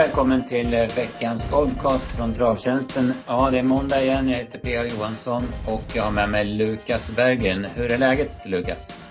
[0.00, 3.12] välkommen till eh, veckans podcast från Travtjänsten.
[3.26, 4.28] Ja, det är måndag igen.
[4.28, 4.84] Jag heter P.A.
[4.84, 7.64] Johansson och jag har med mig Lukas Berggren.
[7.64, 9.10] Hur är läget, Lukas?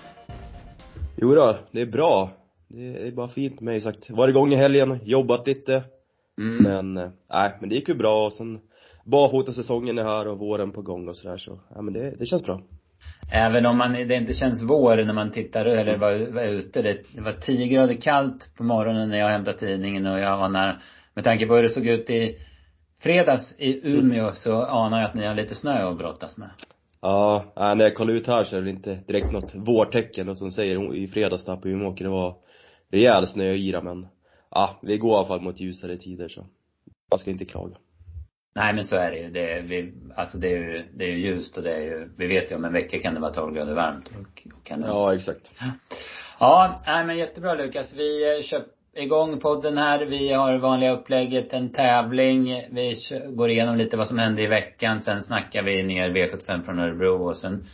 [1.16, 2.30] Jo då, det är bra.
[2.68, 4.10] Det är bara fint med mig sagt.
[4.10, 5.84] Varit igång i helgen, jobbat lite.
[6.38, 6.62] Mm.
[6.62, 8.60] Men, eh, nej, men det gick ju bra och sen
[9.04, 12.42] barfotasäsongen är här och våren på gång och sådär så, ja men det, det känns
[12.42, 12.62] bra.
[13.32, 16.82] Även om man, det inte känns vår när man tittar eller var, var ute.
[16.82, 20.78] Det, det var 10 grader kallt på morgonen när jag hämtade tidningen och jag anar,
[21.14, 22.36] med tanke på hur det såg ut i
[23.02, 26.50] fredags i Umeå så anar jag att ni har lite snö att brottas med.
[27.02, 30.50] Ja, när jag kollar ut här så är det inte direkt något vårtecken och som
[30.50, 32.36] säger i fredags där på Umeåker det var
[32.90, 34.06] rejäl snöyra men
[34.50, 36.46] ja, vi går i alla fall mot ljusare tider så
[37.10, 37.76] man ska inte klaga.
[38.54, 39.30] Nej men så är det ju.
[39.30, 42.10] Det är, vi, alltså det är ju, det är ju ljust och det är ju,
[42.16, 44.80] vi vet ju om en vecka kan det vara 12 grader varmt och, och kan
[44.80, 45.52] det Ja, exakt.
[46.40, 47.94] Ja, nej men jättebra Lukas.
[47.94, 50.04] Vi eh, kör igång podden här.
[50.04, 52.62] Vi har vanliga upplägget, en tävling.
[52.70, 52.94] Vi
[53.28, 55.00] går igenom lite vad som hände i veckan.
[55.00, 57.64] Sen snackar vi ner V75 från Örebro och sen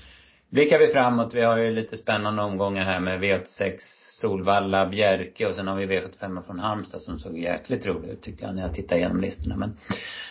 [0.57, 1.35] blickar vi framåt.
[1.35, 3.77] Vi har ju lite spännande omgångar här med V86
[4.21, 8.45] Solvalla, Bjerke och sen har vi V75 från Halmstad som såg jäkligt rolig ut tyckte
[8.45, 9.57] jag när jag tittade igenom listorna.
[9.57, 9.77] Men,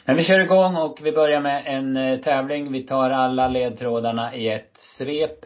[0.06, 2.72] men vi kör igång och vi börjar med en eh, tävling.
[2.72, 5.40] Vi tar alla ledtrådarna i ett svep.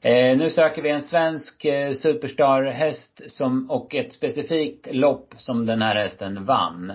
[0.00, 5.82] Eh, nu söker vi en svensk eh, superstarhäst som, och ett specifikt lopp som den
[5.82, 6.92] här hästen vann.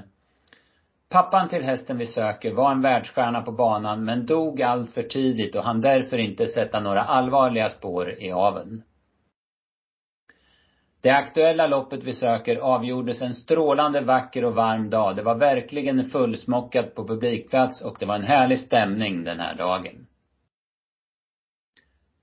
[1.12, 5.64] Pappan till hästen vi söker var en världsstjärna på banan men dog alltför tidigt och
[5.64, 8.84] han därför inte sätta några allvarliga spår i aveln.
[11.02, 15.16] Det aktuella loppet vi söker avgjordes en strålande vacker och varm dag.
[15.16, 20.08] Det var verkligen fullsmockat på publikplats och det var en härlig stämning den här dagen.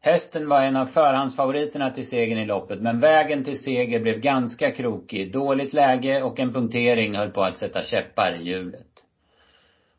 [0.08, 4.70] Hästen var en av förhandsfavoriterna till segern i loppet, men vägen till seger blev ganska
[4.70, 5.32] krokig.
[5.32, 8.86] Dåligt läge och en punktering höll på att sätta käppar i hjulet.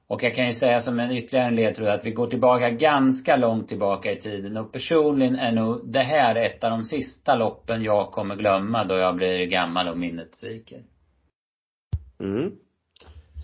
[0.08, 3.36] Och jag kan ju säga som en ytterligare en ledtråd att vi går tillbaka ganska
[3.36, 7.84] långt tillbaka i tiden och personligen är nog det här ett av de sista loppen
[7.84, 10.84] jag kommer glömma då jag blir gammal och minnet sviker.
[12.20, 12.52] Mm.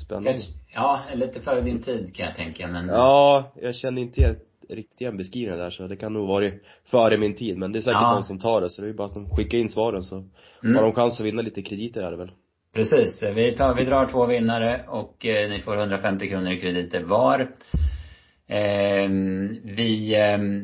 [0.06, 0.40] Spännande.
[0.74, 4.22] Ja, lite före din tid kan jag tänka men Ja, jag känner inte
[4.70, 8.02] igen beskrivningen där så det kan nog varit före min tid men det är säkert
[8.02, 8.14] ja.
[8.14, 10.24] någon som tar det så det är bara att de skickar in svaren så
[10.64, 10.76] mm.
[10.76, 12.32] har de chans att vinna lite krediter är det väl.
[12.74, 13.24] Precis.
[13.24, 17.52] Vi, tar, vi drar två vinnare och eh, ni får 150 kronor i krediter var.
[18.48, 19.10] Eh,
[19.64, 20.62] vi ehm,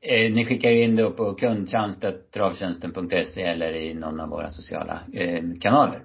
[0.00, 6.04] eh, ni skickar in det på kundtjänst.travtjänsten.se eller i någon av våra sociala eh, kanaler.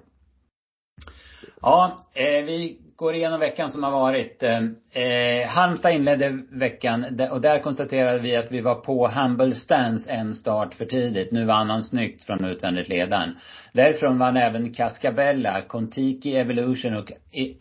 [1.60, 4.42] Ja, eh, vi går igenom veckan som har varit.
[4.42, 10.10] Ehm, eh, Halmstad inledde veckan och där konstaterade vi att vi var på Humble Stance
[10.10, 11.32] en start för tidigt.
[11.32, 13.36] Nu vann han snyggt från utvändigt ledaren.
[13.72, 17.56] Därifrån vann även Cascabella, Contiki Evolution och I,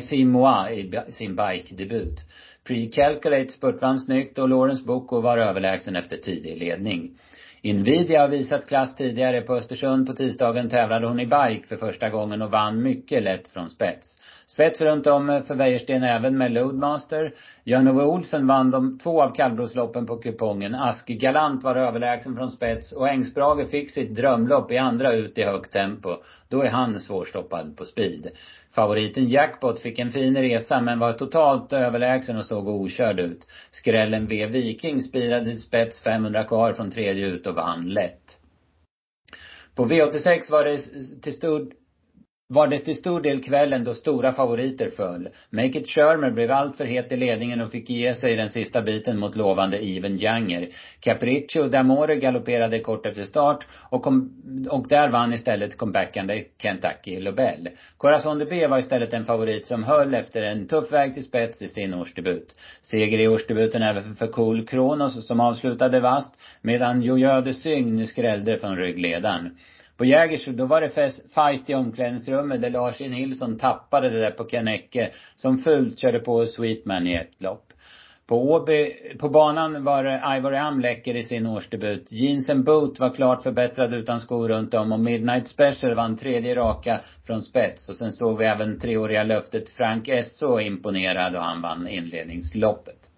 [0.00, 0.70] See Moi
[1.08, 2.24] i sin bike-debut.
[2.68, 7.10] Pre-Calculate spurtvann snyggt och Lawrence Boko var överlägsen efter tidig ledning.
[7.62, 9.40] Invidia har visat klass tidigare.
[9.40, 13.48] På Östersund på tisdagen tävlade hon i bike för första gången och vann mycket lätt
[13.48, 14.20] från spets.
[14.54, 17.34] Spets runt om för Wäjersten även med Loadmaster.
[17.64, 20.74] Jan-Ove Olsen vann de två av kallblodsloppen på kupongen.
[20.74, 25.42] Ask Galant var överlägsen från spets och Engsbrage fick sitt drömlopp i andra ut i
[25.42, 26.16] högt tempo.
[26.48, 28.28] Då är han svårstoppad på speed.
[28.74, 33.46] Favoriten Jackpot fick en fin resa men var totalt överlägsen och såg okörd ut.
[33.70, 38.38] Skrällen V Viking spirade till spets 500 kvar från tredje ut och vann lätt.
[39.74, 40.78] På V86 var det
[41.22, 41.66] till stor
[42.48, 45.28] var det till stor del kvällen då stora favoriter föll.
[45.50, 49.18] Make It Shermer blev alltför het i ledningen och fick ge sig den sista biten
[49.18, 50.68] mot lovande Even Janger.
[51.00, 57.68] Capriccio D'Amore galopperade kort efter start och, kom, och där vann istället comebackande Kentucky Lobel.
[57.96, 61.62] Corazon de B var istället en favorit som höll efter en tuff väg till spets
[61.62, 62.54] i sin årsdebut.
[62.82, 68.58] Seger i årsdebuten även för Cool Kronos som avslutade vast medan Jojo de Sygn skrällde
[68.58, 69.56] från ryggledaren.
[69.96, 73.08] På Jägers, då var det fest, fight i omklädningsrummet där Lars E.
[73.08, 77.72] Nilsson tappade det där på Kanecke som fullt körde på Sweetman i ett lopp.
[78.26, 82.12] På Åby, på banan var Ivory Am läcker i sin årsdebut.
[82.12, 86.54] Jeans and Boot var klart förbättrad utan skor runt om och Midnight Special vann tredje
[86.54, 87.88] raka från spets.
[87.88, 93.10] Och sen såg vi även treåriga löftet Frank Esso imponerad och han vann inledningsloppet.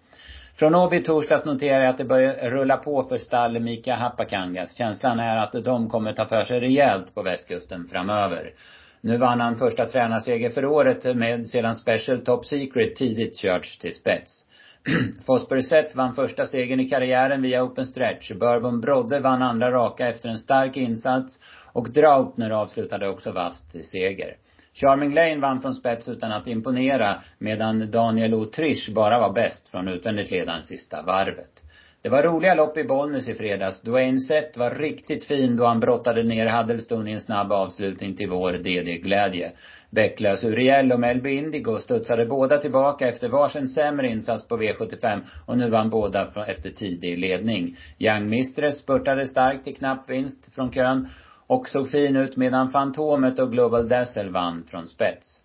[0.59, 4.77] Från Åby torsdags noterar jag att det börjar rulla på för stall Mika Hapakangas.
[4.77, 8.53] Känslan är att de kommer ta för sig rejält på västkusten framöver.
[9.01, 13.93] Nu vann han första tränarseger för året med sedan Special Top Secret tidigt körts till
[13.93, 14.45] spets.
[15.25, 18.31] Fosbury Set vann första segern i karriären via Open Stretch.
[18.31, 21.39] Bourbon Brodde vann andra raka efter en stark insats.
[21.73, 24.35] Och Draupner avslutade också vast till seger.
[24.79, 29.87] Charming Lane vann från spets utan att imponera medan Daniel Autriche bara var bäst från
[29.87, 31.63] utvändigt ledande sista varvet.
[32.01, 33.81] Det var roliga lopp i Bollnäs i fredags.
[33.81, 38.29] Dwayne Sett var riktigt fin då han brottade ner Huddleston i en snabb avslutning till
[38.29, 39.51] vår DD-glädje.
[39.89, 45.57] Bäcklös Uriel och Melby Indigo studsade båda tillbaka efter varsin sämre insats på V75 och
[45.57, 47.75] nu vann båda efter tidig ledning.
[47.99, 51.07] Young Mistress spurtade starkt till knapp vinst från kön
[51.47, 55.43] och såg fin ut medan Fantomet och Global Dazzle vann från spets.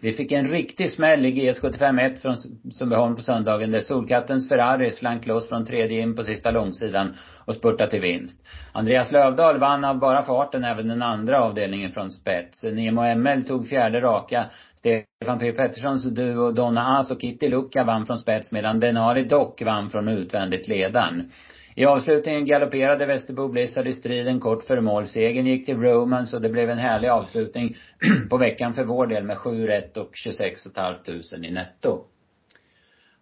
[0.00, 2.36] Vi fick en riktig smäll i GS75 1 från
[2.70, 7.14] Sundbyholm på söndagen där Solkattens Ferrari slank loss från tredje in på sista långsidan
[7.44, 8.40] och spurtade till vinst.
[8.72, 12.62] Andreas Lövdahl vann av bara farten även den andra avdelningen från spets.
[12.62, 14.44] Nemo ML tog fjärde raka.
[14.76, 19.62] Stefan P Petterssons duo Donna As och Kitty Lucka vann från spets medan Denari Dock
[19.62, 21.30] vann från utvändigt ledaren.
[21.78, 25.08] I avslutningen galopperade Västerbo Blizzard i striden kort före mål.
[25.08, 27.76] Segern gick till Romans och det blev en härlig avslutning
[28.30, 32.04] på veckan för vår del med 7 rätt och 26 500 i netto.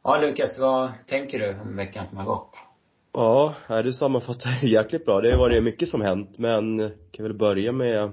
[0.05, 2.51] Ja Lukas, vad tänker du om veckan som har gått?
[3.13, 3.55] Ja,
[3.85, 5.21] du sammanfattar jäkligt bra.
[5.21, 8.13] Det har varit mycket som hänt, men kan väl börja med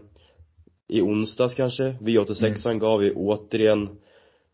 [0.88, 1.84] i onsdags kanske.
[1.84, 2.80] V86 mm.
[2.80, 3.89] gav vi återigen,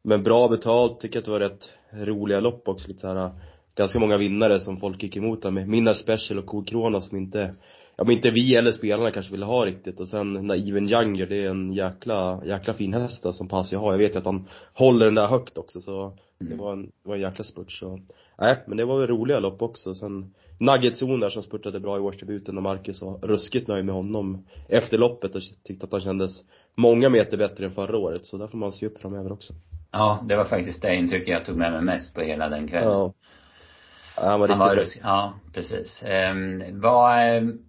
[0.04, 1.00] men bra betalt.
[1.00, 2.88] Tycker att det var rätt roliga lopp också.
[2.88, 3.32] Lite så här
[3.80, 7.18] ganska många vinnare som folk gick emot där med Minna Special och Cool Corona som
[7.18, 7.56] inte,
[7.96, 11.46] ja men inte vi eller spelarna kanske ville ha riktigt och sen Naiven Younger, det
[11.46, 13.92] är en jäkla, jäkla fin häst då, som Pasi har.
[13.92, 17.10] Jag vet ju att han håller den där högt också så det var en, det
[17.10, 18.00] var en jäkla spurt så,
[18.38, 19.94] nej men det var väl roliga lopp också.
[19.96, 24.46] Sen Nuggetzon där som spurtade bra i årsdebuten och Marcus var ruskigt nöjd med honom
[24.70, 26.44] efter loppet och tyckte att han kändes
[26.76, 29.54] många meter bättre än förra året så där får man se upp framöver också.
[29.92, 32.90] Ja, det var faktiskt det intrycket jag tog med mig mest på hela den kvällen.
[32.90, 33.14] Ja.
[34.22, 34.86] Han var riktigt han var.
[35.04, 36.04] Ja, precis.
[36.32, 37.18] Um, vad,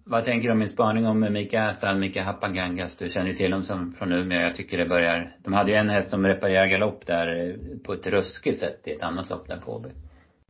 [0.05, 2.95] vad tänker du om min spaning om Mika Astal, Mika Hapangangas?
[2.95, 4.41] Du känner ju till dem som från Umeå.
[4.41, 7.55] Jag tycker det börjar, de hade ju en häst som reparerar galopp där eh,
[7.85, 9.89] på ett ruskigt sätt i ett annat lopp där på Åby.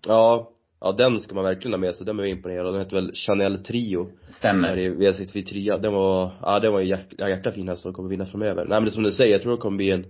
[0.07, 0.49] Ja,
[0.81, 2.05] ja den ska man verkligen ha med sig.
[2.05, 2.73] Den var imponerad.
[2.73, 4.09] Den heter väl Chanel Trio.
[4.29, 4.67] Stämmer.
[4.67, 5.77] Där i V63 Tria.
[5.77, 8.65] Den var, ja den var en jäkla, jäkla fin häst som kommer vinna framöver.
[8.65, 10.05] Nej men som du säger, jag tror det kommer bli en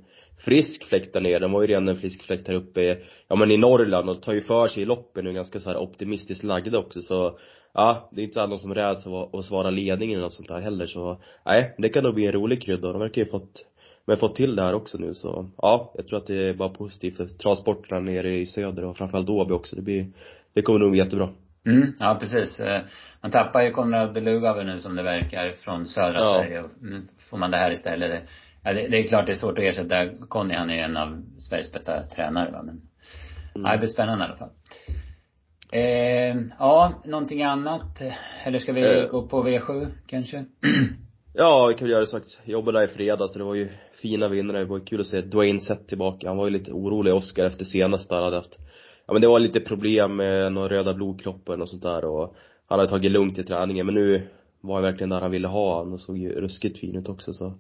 [0.46, 1.40] frisk fläkt där nere.
[1.40, 2.98] Den var ju redan en frisk fläkt här uppe,
[3.28, 5.70] ja men i Norrland och tar ju för sig i loppen och är ganska så
[5.70, 7.40] här optimistiskt lagda också så
[7.74, 10.86] Ja, det är inte alla som räds att, svara ledningen eller något sånt där heller
[10.86, 13.66] så Nej, det kan nog bli en rolig krydda de verkar ju fått
[14.06, 16.70] men fått till det här också nu så, ja, jag tror att det är bara
[16.70, 19.76] positivt för transporterna nere i söder och framförallt Åby också.
[19.76, 20.08] Det blir,
[20.54, 21.30] det kommer nog bli jättebra.
[21.66, 22.60] Mm, ja precis.
[22.60, 22.82] Eh,
[23.22, 26.42] man tappar ju Konrad Lugauer nu som det verkar från södra ja.
[26.42, 26.64] Sverige.
[26.82, 28.24] Nu får man det här istället.
[28.64, 30.54] Ja, det, det, är klart det är svårt att ersätta Conny.
[30.54, 32.64] Han är ju en av Sveriges bästa tränare va.
[32.64, 32.82] Men,
[33.56, 33.66] mm.
[33.66, 34.50] ja, det blir spännande i alla fall.
[35.72, 38.02] Eh, ja, någonting annat?
[38.44, 39.08] Eller ska vi eh.
[39.08, 40.46] gå på V7 kanske?
[41.34, 42.40] ja, vi kan väl göra det sagt.
[42.46, 43.70] Jobbade där i fredags så det var ju
[44.02, 44.60] fina vinnare.
[44.60, 46.28] Det var kul att se Dwayne Sett tillbaka.
[46.28, 48.16] Han var ju lite orolig, Oscar, efter senaste.
[48.16, 48.60] Han hade haft,
[49.08, 52.36] ja men det var lite problem med några röda blodkroppar och sånt där och
[52.68, 54.28] han hade tagit lugnt i träningen men nu
[54.62, 57.34] var han verkligen där han ville ha han och såg ju ruskigt fin ut också
[57.34, 57.54] så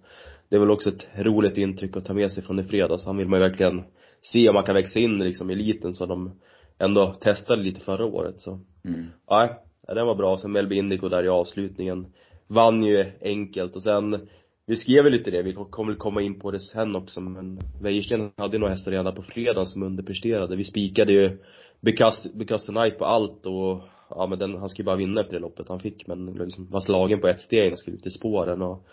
[0.51, 3.06] det är väl också ett roligt intryck att ta med sig från i fredags.
[3.06, 3.83] Han vill man ju verkligen
[4.21, 6.31] se om man kan växa in liksom i eliten så de
[6.80, 8.59] ändå testade lite förra året så.
[8.85, 9.06] Mm.
[9.28, 10.37] Ja, den var bra.
[10.37, 12.06] Sen Melby Indico där i avslutningen
[12.47, 14.28] vann ju enkelt och sen
[14.66, 17.59] vi skrev väl lite det, vi kommer väl komma in på det sen också men
[17.81, 20.56] Wäjersten hade ju några hästar redan på fredagen som underpresterade.
[20.56, 21.37] Vi spikade ju
[21.81, 25.69] Because, Tonight på allt och ja men den, han skulle bara vinna efter det loppet
[25.69, 28.87] han fick men liksom var slagen på ett steg och skulle ut i spåren och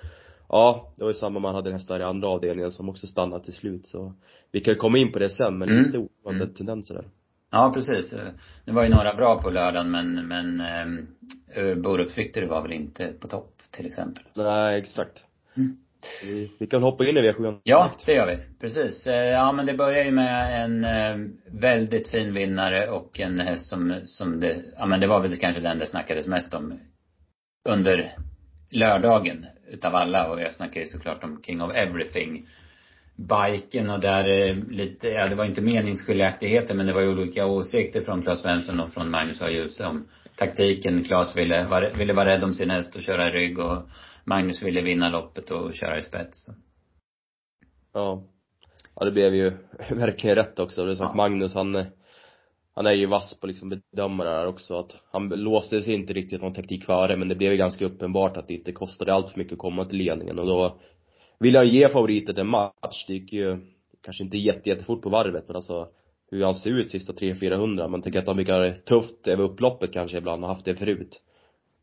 [0.48, 3.54] Ja, det var ju samma man hade hästar i andra avdelningen som också stannade till
[3.54, 4.12] slut så
[4.52, 5.84] vi kan komma in på det sen men mm.
[5.84, 6.54] lite ovanliga mm.
[6.54, 7.04] tendenser där.
[7.50, 8.14] Ja, precis.
[8.64, 10.60] Det var ju några bra på lördagen men, men
[11.54, 14.24] eh, Borups Victory var väl inte på topp till exempel.
[14.36, 15.24] Nej, exakt.
[15.56, 15.76] Mm.
[16.22, 17.60] Vi, vi kan hoppa in i V7.
[17.62, 18.38] Ja, det gör vi.
[18.60, 19.06] Precis.
[19.06, 23.66] Eh, ja men det börjar ju med en eh, väldigt fin vinnare och en häst
[23.66, 26.80] som, som det, ja men det var väl kanske den det snackades mest om
[27.68, 28.14] under
[28.70, 32.48] lördagen utav alla och jag snackar ju såklart om King of Everything.
[33.16, 37.46] Biken och där eh, lite, ja det var inte meningsskiljaktigheter men det var ju olika
[37.46, 39.50] åsikter från Claes Svensson och från Magnus A.
[39.50, 41.04] Djuse om taktiken.
[41.04, 43.82] Claes ville, var, ville vara rädd om sin häst och köra i rygg och
[44.24, 46.46] Magnus ville vinna loppet och köra i spets.
[47.94, 48.24] Ja.
[48.94, 49.50] Ja det blev ju
[49.90, 50.84] verkligen rätt också.
[50.84, 51.16] Det är sagt ja.
[51.16, 51.86] Magnus han
[52.78, 56.12] han är ju vass på liksom bedöma det där också att han låste sig inte
[56.12, 59.30] riktigt någon taktik före men det blev ju ganska uppenbart att det inte kostade allt
[59.30, 60.78] för mycket att komma till ledningen och då
[61.38, 63.04] ville han ge favoritet en match.
[63.06, 63.58] Det gick ju
[64.04, 65.88] kanske inte jätte, jättefort på varvet men alltså
[66.30, 67.88] hur han ser ut sista 300-400.
[67.88, 71.20] Man tycker att han brukar tufft över upploppet kanske ibland och haft det förut.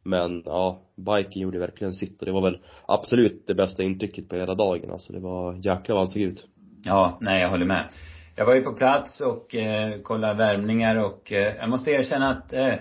[0.03, 4.35] Men ja, biken gjorde verkligen sitt och det var väl absolut det bästa intrycket på
[4.35, 5.13] hela dagen alltså.
[5.13, 6.45] Det var jäklar vad han såg ut.
[6.83, 7.89] Ja, nej jag håller med.
[8.37, 12.53] Jag var ju på plats och eh, kollade värmningar och eh, jag måste erkänna att
[12.53, 12.73] eh,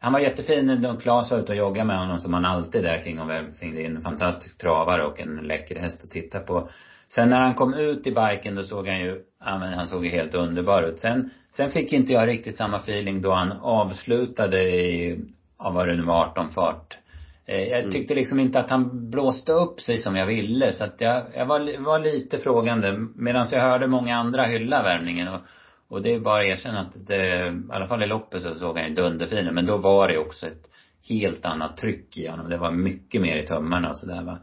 [0.00, 3.02] han var jättefin när Claes var ute och joggade med honom som han alltid är
[3.02, 3.74] kring och everything.
[3.74, 6.68] Det är en fantastisk travare och en läcker häst att titta på.
[7.08, 10.04] Sen när han kom ut i biken då såg han ju, ja men han såg
[10.04, 10.98] ju helt underbar ut.
[10.98, 15.18] Sen, sen fick inte jag riktigt samma feeling då han avslutade i,
[15.58, 16.98] ja vad det nu var, 18 fart.
[17.46, 17.90] Eh, jag mm.
[17.90, 21.46] tyckte liksom inte att han blåste upp sig som jag ville så att jag, jag
[21.46, 23.06] var, var lite frågande.
[23.14, 25.40] Medan jag hörde många andra hylla värmningen och,
[25.88, 28.78] och det är bara att erkänna att det, i alla fall i loppet så såg
[28.78, 30.70] han ju dunderfin Men då var det också ett
[31.08, 32.48] helt annat tryck i honom.
[32.48, 34.38] Det var mycket mer i tummarna och sådär va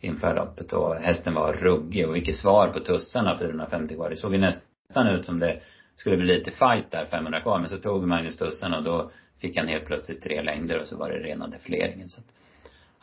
[0.00, 4.10] inför loppet och hästen var ruggig och vilket svar på tussarna 450 kvar.
[4.10, 5.60] Det såg ju nästan ut som det
[5.96, 9.10] skulle bli lite fight där 500 kvar men så tog Magnus tussarna och då
[9.40, 12.26] fick han helt plötsligt tre längder och så var det rena defleringen så att,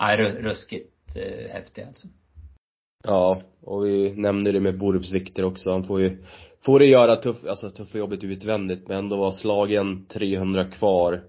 [0.06, 2.08] nej ruskigt eh, häftig alltså.
[3.04, 5.72] Ja, och vi nämnde det med Borups vikter också.
[5.72, 6.18] Han får ju,
[6.66, 11.24] får det göra tuff, alltså tuffa jobbet utvändigt men ändå var slagen 300 kvar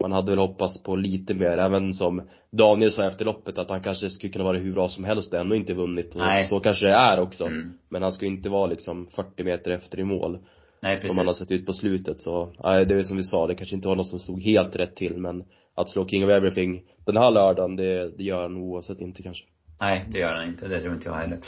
[0.00, 3.82] man hade väl hoppats på lite mer, även som Daniel sa efter loppet att han
[3.82, 6.14] kanske skulle kunna vara hur bra som helst och ändå inte vunnit.
[6.14, 6.44] Och Nej.
[6.44, 7.46] så kanske det är också.
[7.46, 7.72] Mm.
[7.88, 10.38] Men han ska inte vara liksom 40 meter efter i mål.
[10.82, 11.10] Nej, precis.
[11.10, 13.54] Som han har sett ut på slutet så, nej det är som vi sa, det
[13.54, 15.44] kanske inte var något som stod helt rätt till men
[15.76, 19.44] att slå King of Everything den här lördagen, det, det gör han oavsett inte kanske.
[19.80, 20.68] Nej, det gör han inte.
[20.68, 21.38] Det tror inte jag heller.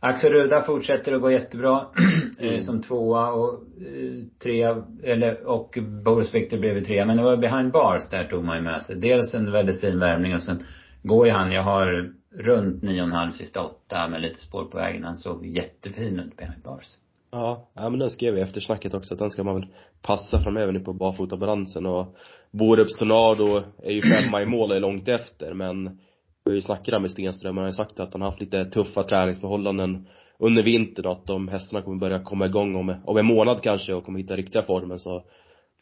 [0.00, 1.80] Axel Ruda fortsätter att gå jättebra.
[2.40, 2.60] Eh, mm.
[2.60, 7.04] som tvåa och eh, trea, eller, och Boris Victor blev trea.
[7.04, 8.96] Men det var behind bars, där tog man ju med sig.
[8.96, 10.62] Dels en väldigt fin värmning och sen
[11.02, 14.64] går ju han, jag har runt nio och en halv sista åtta med lite spår
[14.64, 15.04] på vägen.
[15.04, 16.96] Han såg jättefin ut behind bars.
[17.30, 19.66] Ja, ja men den skrev vi efter snacket också att den ska man väl
[20.02, 22.16] passa framöver nu på barfotabalansen och
[22.50, 25.84] Borups Tornado är ju femma i mål och är långt efter men
[26.44, 28.40] vi har ju snackat där med Stenström, han har ju sagt att han har haft
[28.40, 30.06] lite tuffa träningsförhållanden
[30.38, 33.94] under vintern och att de hästarna kommer börja komma igång om, om en månad kanske
[33.94, 35.24] och kommer hitta riktiga formen så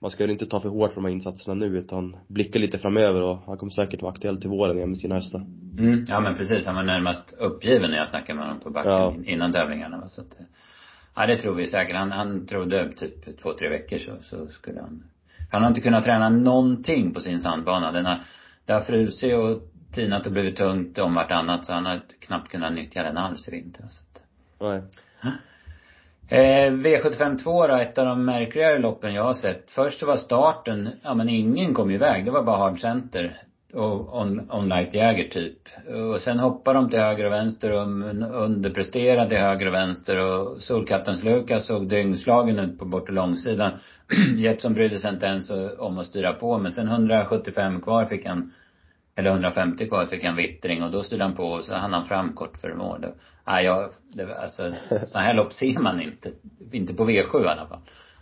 [0.01, 2.79] man ska ju inte ta för hårt på de här insatserna nu utan blicka lite
[2.79, 5.47] framöver och han kommer säkert vara aktuell till våren igen med sina hästar.
[5.79, 8.93] Mm, ja men precis, han var närmast uppgiven när jag snackade med honom på backen
[8.93, 9.33] ja.
[9.33, 10.37] innan tävlingarna så att
[11.17, 11.97] Ja det tror vi säkert.
[11.97, 15.03] Han, han trodde typ två, tre veckor så, så skulle han
[15.51, 17.93] Han har inte kunnat träna någonting på sin sandbana.
[17.93, 18.19] Den har,
[18.65, 19.63] det har frusit och
[19.93, 23.51] tinat och blivit tungt om vartannat så han har knappt kunnat nyttja den alls i
[23.51, 23.85] vinter.
[23.91, 24.23] Så att.
[24.61, 25.33] Nej.
[26.29, 29.71] Eh, V75 2 då, ett av de märkligare loppen jag har sett.
[29.71, 32.25] Först var starten, ja men ingen kom iväg.
[32.25, 33.43] Det var bara Hard Center
[33.73, 35.59] och on, on jäger typ.
[36.13, 37.83] Och sen hoppade de till höger och vänster och
[38.45, 43.73] underpresterade till höger och vänster och Solkattens Lukas såg dyngslagen ut på bort och långsidan.
[44.37, 48.53] Jeppson brydde sig inte ens om att styra på men sen 175 kvar fick han
[49.17, 52.05] eller 150 kvar fick han vittring och då stod han på och så hann han
[52.05, 53.07] fram kort före mål.
[53.47, 56.31] Nej, jag, det, alltså så här lopp ser man inte.
[56.73, 57.81] Inte på V7 i alla fall.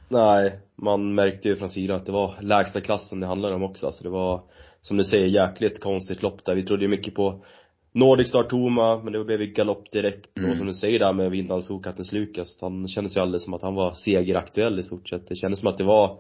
[0.09, 3.87] Nej, man märkte ju från sidan att det var lägsta klassen det handlade om också.
[3.87, 4.43] Alltså det var,
[4.85, 6.55] som du säger, jäkligt konstigt lopp där.
[6.55, 7.45] Vi trodde ju mycket på
[7.93, 10.39] Nordic Star Toma, men det blev ju galopp direkt.
[10.39, 10.51] Mm.
[10.51, 13.63] Och som du säger där med vinnaren Sokattens Lukas, han kändes ju alldeles som att
[13.63, 15.29] han var segeraktuell i stort sett.
[15.29, 16.19] Det kändes som att det var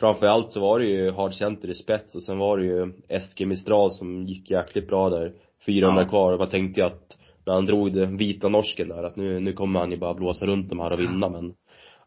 [0.00, 3.46] framförallt så var det ju Hard Center i spets och sen var det ju Eske
[3.46, 5.32] Mistral som gick jäkligt bra där.
[5.66, 6.08] 400 ja.
[6.08, 9.40] kvar och man tänkte jag att när han drog den vita norsken där att nu,
[9.40, 11.54] nu kommer han ju bara blåsa runt de här och vinna men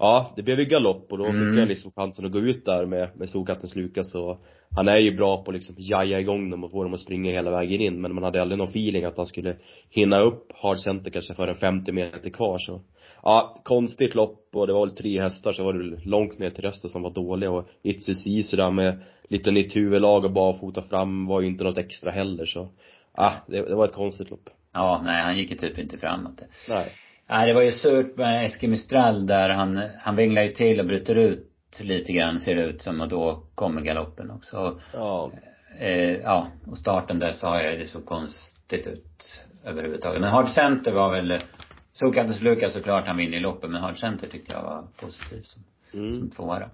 [0.04, 1.52] Ja, det blev ju galopp och då mm.
[1.52, 4.42] fick jag liksom chansen att gå ut där med, med Solkattens Lukas och
[4.76, 7.52] han är ju bra på liksom jaja igång dem och få dem att springa hela
[7.52, 9.56] vägen in men man hade aldrig någon feeling att han skulle
[9.90, 12.82] hinna upp Hard Center kanske för en 50 meter kvar så
[13.24, 16.64] ja, konstigt lopp och det var väl tre hästar så var det långt ner till
[16.64, 21.42] resten som var dåliga och Itsusi sådär med lite nytt huvudlag och barfota fram var
[21.42, 22.70] ju inte något extra heller så
[23.18, 24.50] ja, det, det var ett konstigt lopp.
[24.74, 26.42] Ja, nej han gick ju typ inte framåt.
[26.70, 26.88] Nej.
[27.32, 30.86] Nej, det var ju surt med Eskil Mistral där han, han vinglar ju till och
[30.86, 34.80] bryter ut lite grann ser det ut som och då kommer galoppen också.
[34.94, 35.32] Ja.
[35.80, 40.22] Eh, ja, och starten där sa jag det såg konstigt ut överhuvudtaget.
[40.22, 41.34] Men Hard Center var väl
[41.94, 45.64] Sokatos Lukas såklart, han vinner i loppet, men Hard Center tyckte jag var positiv som,
[45.94, 46.14] mm.
[46.14, 46.70] som tvåa.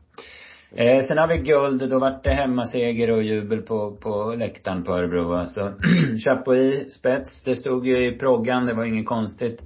[0.75, 4.93] Eh, sen har vi guld, då vart det hemmaseger och jubel på, på läktaren på
[4.93, 5.73] Örebro alltså.
[6.25, 9.63] Chapuis, spets, det stod ju i proggan, det var inget konstigt.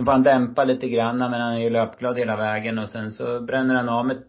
[0.00, 3.10] Sen får han dämpa lite grann, men han är ju löpglad hela vägen och sen
[3.10, 4.22] så bränner han av med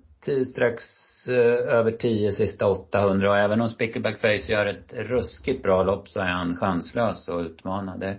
[0.47, 0.83] strax
[1.27, 6.07] eh, över 10 sista 800 och även om Spickleback Face gör ett ruskigt bra lopp
[6.07, 7.97] så är han chanslös att utmana.
[7.97, 8.17] Det,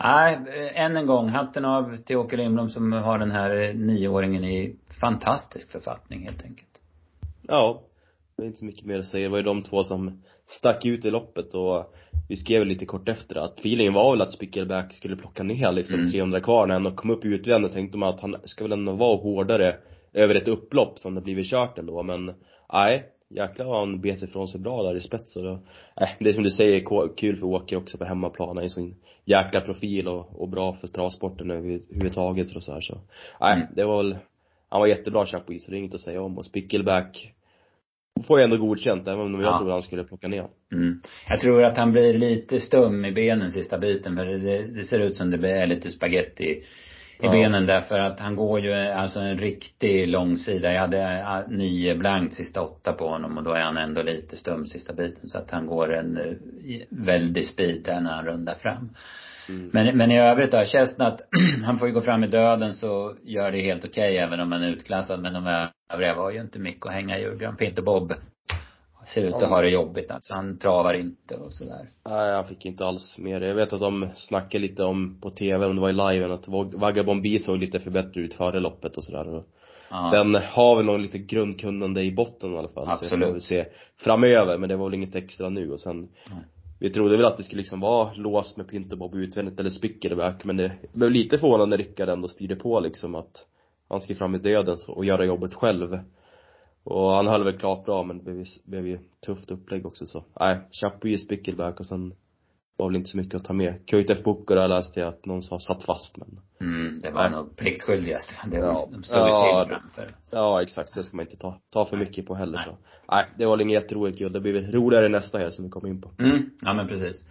[0.00, 3.74] Nej, eh, än en gång, hatten av till Åke Lindblom som har den här eh,
[3.74, 6.80] nioåringen i fantastisk författning helt enkelt.
[7.42, 7.82] Ja.
[8.36, 9.22] det är inte så mycket mer att säga.
[9.22, 11.94] Det var ju de två som stack ut i loppet och
[12.28, 15.98] vi skrev lite kort efter att feelingen var väl att Spickelback skulle plocka ner liksom
[16.00, 16.10] mm.
[16.10, 18.92] 300 kvar när han kom upp i utvändet tänkte man att han ska väl ändå
[18.92, 19.76] vara hårdare
[20.12, 22.02] över ett upplopp som det blivit kört ändå.
[22.02, 22.34] Men
[22.72, 25.46] nej jäklar vad han bet ifrån sig bra där i spetsen.
[25.46, 25.58] Och,
[26.00, 26.84] äh, det är som du säger
[27.16, 28.90] kul för Åke också på hemmaplan, han är så
[29.24, 32.80] jäkla profil och, och bra för travsporten överhuvudtaget och så här.
[32.80, 32.98] Så,
[33.40, 33.66] nej mm.
[33.74, 34.16] det var väl,
[34.68, 36.38] han var jättebra Chapuis så det är inget att säga om.
[36.38, 37.32] Och Spickelback
[38.22, 39.58] får ju ändå godkänt, även om jag ja.
[39.58, 41.00] tror han skulle plocka ner mm.
[41.28, 44.98] Jag tror att han blir lite stum i benen sista biten för det, det ser
[44.98, 46.62] ut som det blir lite spaghetti
[47.20, 47.30] i ja.
[47.30, 50.72] benen därför att han går ju alltså en riktig långsida.
[50.72, 54.66] Jag hade nio blankt sista åtta på honom och då är han ändå lite stum
[54.66, 58.88] sista biten så att han går en eh, väldig speed där när han rundar fram.
[59.48, 59.70] Mm.
[59.72, 61.14] Men, men i övrigt då, Chestnut,
[61.64, 64.52] han får ju gå fram i döden så gör det helt okej okay, även om
[64.52, 65.22] han är utklassad.
[65.22, 67.56] Men de övriga var ju inte mycket att hänga i julgran.
[67.56, 68.12] Peter Bob
[69.14, 70.34] ser ut att ha det jobbigt alltså.
[70.34, 71.88] Han travar inte och sådär.
[72.08, 73.40] Nej, han fick inte alls mer.
[73.40, 76.48] Jag vet att de snackade lite om på tv, om det var i liven, att
[76.74, 79.42] Vagabond B såg lite förbättrad ut före loppet och sådär.
[79.90, 80.10] Ja.
[80.12, 82.88] Den har väl någon lite grundkunnande i botten i alla fall.
[82.88, 83.28] Absolut.
[83.28, 83.64] Så vi se
[83.96, 86.44] framöver, men det var väl inget extra nu och sen Nej.
[86.78, 90.56] Vi trodde väl att det skulle liksom vara låst med Pinterbob utvändigt eller Spickelback men
[90.56, 93.46] det blev lite förvånande när Rickard ändå styrde på liksom att
[93.88, 95.98] han skulle fram i döden och göra jobbet själv.
[96.84, 100.24] Och han höll väl klart bra men det blev, blev ju tufft upplägg också så,
[100.40, 102.14] nej, Chapuis, Spickelback och sen
[102.78, 103.86] var väl inte så mycket att ta med.
[103.86, 107.30] Kuitef Bukura läste jag att någon sa satt fast men Mm, det var Nej.
[107.30, 108.30] nog pliktskyldigast.
[108.50, 108.88] Det var, ja.
[108.92, 110.14] de stod ja, still framför.
[110.32, 110.94] Ja, exakt.
[110.94, 112.66] Det ska man inte ta, ta för mycket på heller Nej.
[112.66, 112.76] så.
[113.12, 114.32] Nej, det var inget jätteroligt kul.
[114.32, 116.10] Det blir väl roligare nästa här som vi kommer in på.
[116.18, 117.24] Mm, ja men precis.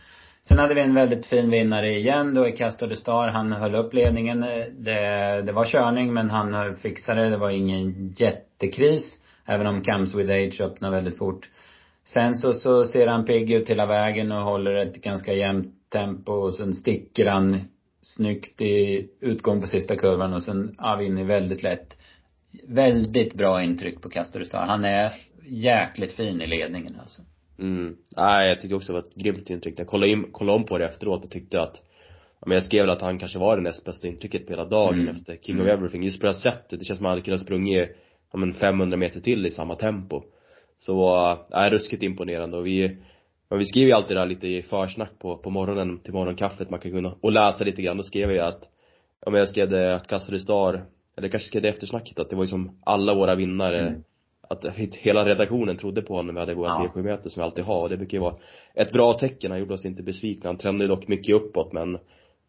[0.44, 3.28] Sen hade vi en väldigt fin vinnare igen då i Castor de Star.
[3.28, 4.42] Han höll upp ledningen.
[4.78, 7.30] Det, det var körning men han fixade det.
[7.30, 9.20] Det var ingen jättekris.
[9.46, 11.50] Även om Camps with Age öppnade väldigt fort.
[12.14, 16.32] Sen så, så ser han pigg ut hela vägen och håller ett ganska jämnt tempo
[16.32, 17.60] och sen sticker han
[18.02, 21.98] snyggt i utgång på sista kurvan och sen, ja, vinner väldigt lätt.
[22.68, 25.12] Väldigt bra intryck på Castor Han är
[25.48, 27.22] jäkligt fin i ledningen alltså.
[27.60, 27.98] Mm.
[28.10, 29.80] Nej, jag tyckte också det var ett grymt intryck.
[29.80, 31.82] Jag kollade, in, kollade om på det efteråt och tyckte att
[32.46, 35.00] men jag skrev väl att han kanske var det näst bästa intrycket på hela dagen
[35.00, 35.16] mm.
[35.16, 35.78] efter King of mm.
[35.78, 36.04] Everything.
[36.04, 36.80] Just på det här sättet.
[36.80, 37.90] Det känns som att han hade kunnat sprungit,
[38.32, 40.24] ja men 500 meter till i samma tempo.
[40.78, 41.18] Så,
[41.54, 42.58] äh, ruskigt imponerande.
[42.58, 42.98] Och vi
[43.50, 46.80] men vi skriver ju alltid där lite i försnack på, på morgonen till morgonkaffet, man
[46.80, 48.68] kan kunna, och läsa lite grann, då skrev jag att,
[49.26, 50.86] ja men jag skrev det att Kassade Star,
[51.18, 53.80] eller kanske skrev det eftersnacket, att det var ju som alla våra vinnare.
[53.80, 54.04] Mm.
[54.50, 56.26] Att hela redaktionen trodde på honom.
[56.26, 56.92] När vi hade vårt ja.
[56.96, 57.82] D7-möte som vi alltid har.
[57.82, 58.36] Och det brukar ju vara
[58.74, 61.98] ett bra tecken, han gjorde oss inte besvikna, han trendade dock mycket uppåt men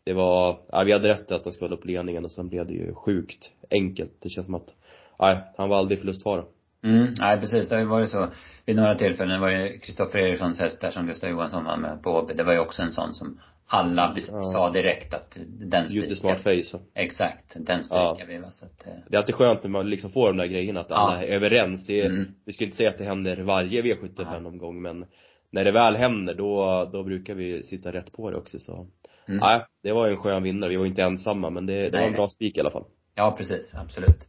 [0.05, 2.25] det var, ja vi hade rätt att han skulle hålla upp ledningen.
[2.25, 4.12] Och sen blev det ju sjukt enkelt.
[4.21, 4.75] Det känns som att,
[5.21, 6.45] nej, han var aldrig förlustfara.
[6.85, 7.69] Mm, nej precis.
[7.69, 8.29] Det har ju varit så
[8.67, 9.35] vid några tillfällen.
[9.35, 12.35] Det var ju Kristoffer Erikssons häst där som Gustav Johansson var med på Åby.
[12.35, 14.43] Det var ju också en sån som alla ja.
[14.43, 16.14] sa direkt att den spikar.
[16.14, 16.79] smart face.
[16.95, 17.57] Exakt.
[17.57, 18.25] Den spikar ja.
[18.29, 18.93] vi va, så att, eh.
[19.09, 21.29] Det är alltid skönt när man liksom får de där grejerna, att alla ja.
[21.29, 21.87] är överens.
[21.87, 22.35] Det är, mm.
[22.45, 25.05] vi skulle inte säga att det händer varje V75-omgång men
[25.51, 28.87] när det väl händer då, då brukar vi sitta rätt på det också så.
[29.29, 29.41] Mm.
[29.41, 30.71] Nej, det var en skön vinnare.
[30.71, 32.85] Vi var inte ensamma men det, det nej, var en bra spik i alla fall.
[33.14, 34.29] Ja precis, absolut.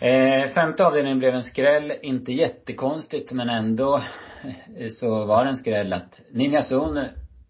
[0.00, 1.92] Eh, femte avdelningen blev en skräll.
[2.02, 3.96] Inte jättekonstigt men ändå
[4.76, 6.98] eh, så var det en skräll att Ninja Zon,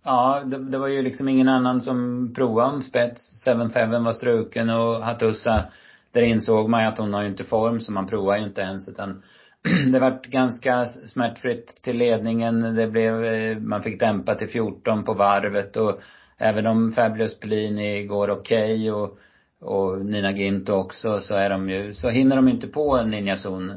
[0.04, 3.42] ja det, det, var ju liksom ingen annan som provade om spets.
[3.44, 5.64] seven-feven var struken och Hatussa,
[6.12, 8.60] där insåg man ju att hon har ju inte form så man provar ju inte
[8.60, 9.22] ens utan
[9.92, 12.74] det vart ganska smärtfritt till ledningen.
[12.74, 16.00] Det blev, eh, man fick dämpa till 14 på varvet och
[16.38, 19.18] även om Fabulous Pellini går okej okay och
[19.60, 23.72] och Nina Ginto också så är de ju, så hinner de inte på Ninja Zon.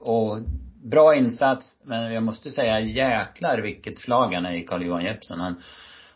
[0.00, 0.38] Och
[0.84, 5.40] bra insats, men jag måste säga jäklar vilket slag han är i Carl-Johan Jeppsson.
[5.40, 5.54] Han,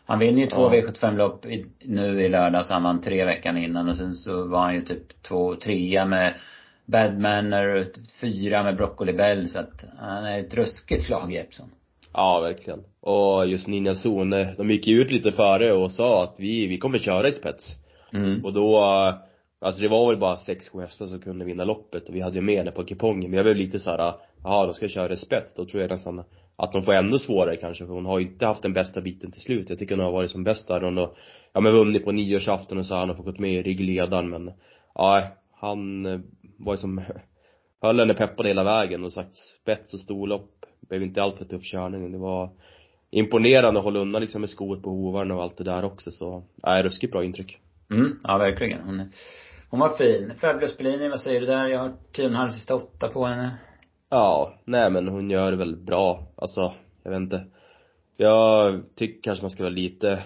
[0.05, 0.81] han vinner ju två ja.
[0.81, 1.45] V75-lopp
[1.85, 5.23] nu i lördags, han vann tre veckan innan och sen så var han ju typ
[5.23, 6.33] två, trea med
[6.85, 7.85] Badmanner,
[8.21, 11.69] fyra med Broccoli Bell så att han är ett ruskigt slag Jeppsson.
[12.13, 12.79] Ja, verkligen.
[13.01, 16.77] Och just Ninja Zon, de gick ju ut lite före och sa att vi, vi
[16.77, 17.80] kommer köra i spets.
[18.13, 18.45] Mm.
[18.45, 19.15] Och då, eh,
[19.59, 22.35] alltså det var väl bara sex, sju hästar som kunde vinna loppet och vi hade
[22.35, 23.29] ju med henne på kupongen.
[23.29, 25.53] Men jag blev lite såhär, eh, jaha då ska jag köra spets.
[25.55, 26.23] Då tror jag nästan
[26.55, 29.31] att de får ännu svårare kanske för hon har ju inte haft den bästa biten
[29.31, 29.69] till slut.
[29.69, 30.81] Jag tycker hon har varit som bäst där.
[30.81, 31.09] Hon har,
[31.53, 34.51] ja men vunnit på nyårsafton och så han har fått gått med i ryggledaren men,
[34.95, 36.19] ja, han eh,
[36.57, 37.01] var ju som,
[37.81, 40.49] höll henne peppad hela vägen och sagt spets och storlopp.
[40.89, 42.11] Blev inte alltför tuff körning.
[42.11, 42.49] Det var
[43.11, 46.43] imponerande att hålla undan liksom med skoet på hovarna och allt det där också så,
[46.63, 47.59] nej ruskigt bra intryck.
[47.91, 48.81] Mm, ja verkligen.
[48.81, 49.11] Hon,
[49.69, 50.33] hon var fin.
[50.41, 51.67] Fabulous Bellini, vad säger du där?
[51.67, 53.57] Jag har tio och en halv sista åtta på henne.
[54.09, 56.27] Ja, nej men hon gör det väl bra.
[56.35, 56.73] Alltså,
[57.03, 57.45] jag vet inte.
[58.17, 60.23] Jag tycker kanske man ska vara lite,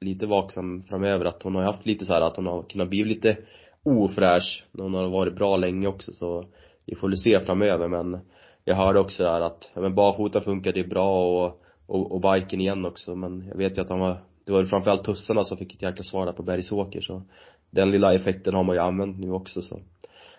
[0.00, 3.04] lite vaksam framöver att hon har haft lite så här att hon har kunnat bli
[3.04, 3.36] lite
[3.84, 4.64] ofräsch.
[4.72, 6.44] Hon har varit bra länge också så
[6.86, 8.20] vi får väl se framöver men
[8.64, 12.60] jag hörde också där att, ja men barfota funkade ju bra och, och, och biken
[12.60, 15.74] igen också men jag vet ju att han var, det var framförallt tussarna som fick
[15.74, 17.22] ett jäkla svar där på Bergsåker så
[17.70, 19.80] den lilla effekten har man ju använt nu också så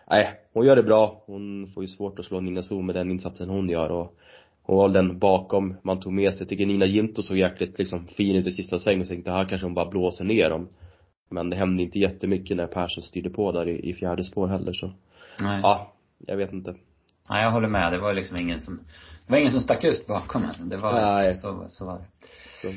[0.10, 1.24] nej, hon gör det bra.
[1.26, 4.18] Hon får ju svårt att slå Nina Zoom med den insatsen hon gör och
[4.64, 6.42] hon var den bakom man tog med sig.
[6.42, 9.46] Jag tycker Nina Ginto såg jäkligt liksom fin ut i sista sväng och tänkte här
[9.46, 10.68] kanske hon bara blåser ner dem.
[11.30, 14.74] Men det hände inte jättemycket när Persson styrde på där i, i fjärde spår heller
[14.74, 14.92] så.
[15.42, 15.60] Nej.
[15.64, 15.94] Ja,
[16.28, 16.76] jag vet inte.
[17.30, 17.92] Nej, jag håller med.
[17.92, 18.80] Det var liksom ingen som,
[19.26, 20.64] det var ingen som stack ut bakom alltså.
[20.64, 21.34] Det var, Nej.
[21.34, 22.06] så, så var det.
[22.62, 22.68] Så.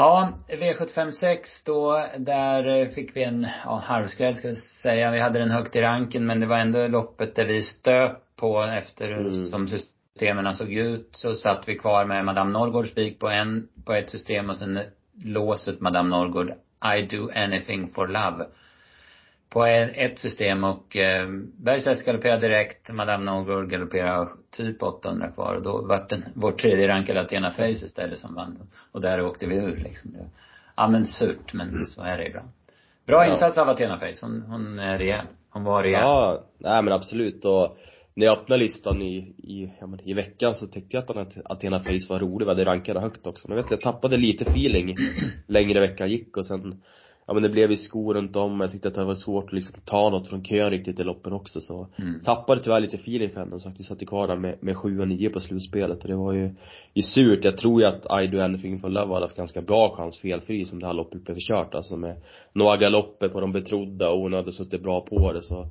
[0.00, 5.10] Ja, V756 då, där fick vi en, ja, halvskräll ska vi säga.
[5.10, 8.62] Vi hade den högt i ranken men det var ändå loppet där vi stöp på
[8.62, 9.46] efter mm.
[9.46, 11.08] som systemen såg ut.
[11.12, 14.80] Så satt vi kvar med Madame Norrgårds spik på en, på ett system och sen
[15.24, 16.52] låset Madame Norrgård
[16.98, 18.46] I do anything for love
[19.50, 25.62] på ett system och eh, Bergsäs galopperade direkt, Madame Norrgård galopperade typ 800 kvar och
[25.62, 28.58] då vart den, vår tredje rankade Athena Face istället som vann.
[28.92, 30.16] Och där åkte vi ur liksom.
[30.76, 31.84] Ja men surt, men mm.
[31.84, 32.48] så är det ibland.
[33.06, 33.32] Bra ja.
[33.32, 35.26] insats av Athena Face, hon, hon är rejäl.
[35.50, 36.00] Hon var rejäl.
[36.00, 37.78] Ja, nej men absolut och
[38.14, 41.80] när jag öppnade listan i, i, ja, men, i veckan så tyckte jag att Athena
[41.80, 43.48] Face var rolig, vi hade rankade högt också.
[43.48, 44.96] Men jag vet jag tappade lite feeling
[45.46, 46.82] längre veckan gick och sen
[47.28, 49.52] ja men det blev ju skor runt om, jag tyckte att det var svårt att
[49.52, 52.20] liksom ta något från kön riktigt i loppen också så mm.
[52.24, 55.00] tappade tyvärr lite feeling för henne så att vi satt kvar där med, med 7
[55.00, 56.50] och 9 på slutspelet och det var ju,
[56.94, 57.44] ju surt.
[57.44, 60.64] Jag tror ju att I do anything for love hade haft ganska bra chans felfri
[60.64, 62.16] som det här loppet blev kört alltså med
[62.52, 65.70] några galopper på de betrodda och hon hade suttit bra på det så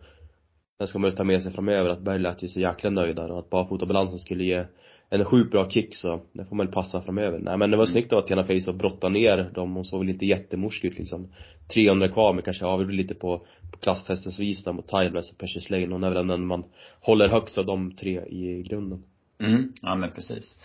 [0.80, 3.16] den ska man ju ta med sig framöver att Berg lät ju så jäkla nöjd
[3.16, 4.66] där och att barfotabalansen skulle ge
[5.10, 7.40] en sjukt bra kick så det får man väl passa framöver.
[7.40, 7.94] Nej men det var mm.
[7.94, 9.76] snyggt av Tina Face att brotta ner dem.
[9.76, 11.34] Hon såg väl inte jättemorsk ut liksom.
[11.74, 13.38] 300 kvar men kanske avgjorde lite på,
[13.72, 15.88] på klasstestens vis där mot Timeless och Precious Lane.
[15.88, 16.64] Hon är väl den man
[17.02, 19.04] håller högst av de tre i grunden.
[19.40, 20.60] Mm, ja men precis.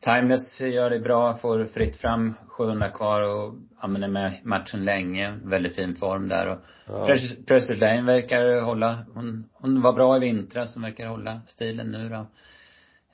[0.00, 4.84] Timeless gör det bra, får fritt fram 700 kvar och ja, men är med matchen
[4.84, 5.38] länge.
[5.44, 7.06] Väldigt fin form där och ja.
[7.06, 11.90] Precious, Precious Lane verkar hålla, hon, hon var bra i vintras, hon verkar hålla stilen
[11.90, 12.26] nu då.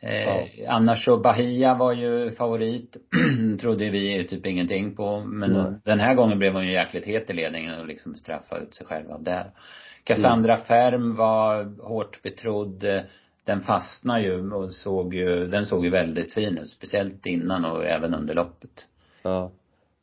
[0.00, 0.72] Eh, ja.
[0.72, 2.96] Annars så Bahia var ju favorit.
[3.60, 5.20] trodde vi ju typ ingenting på.
[5.20, 5.72] Men Nej.
[5.84, 8.86] den här gången blev hon ju jäkligt het i ledningen och liksom straffade ut sig
[8.86, 9.46] själv av det.
[10.04, 10.66] Cassandra mm.
[10.66, 12.84] Färm var hårt betrodd.
[13.44, 16.70] Den fastnade ju och såg ju, den såg ju väldigt fin ut.
[16.70, 18.86] Speciellt innan och även under loppet.
[19.22, 19.52] Ja.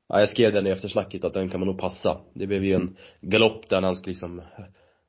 [0.08, 2.22] Ja, jag skrev den i eftersnacket att den kan man nog passa.
[2.34, 4.42] Det blev ju en galopp där han skulle liksom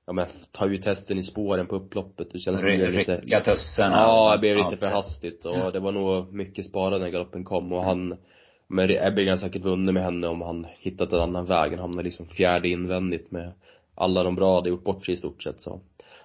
[0.06, 2.28] ja men ta ut hästen i spåren på upploppet.
[2.32, 5.70] Det kändes Ry lite Rycka tussen Ja, det blev lite för hastigt och ja.
[5.70, 8.16] det var nog mycket sparad när galoppen kom och han
[8.68, 11.70] men Ebbing hade säkert vunnit med henne om han hittat en annan väg.
[11.70, 13.52] Han hamnade liksom fjärde invändigt med
[13.94, 15.80] alla de bra hade gjort bort sig i stort sett så.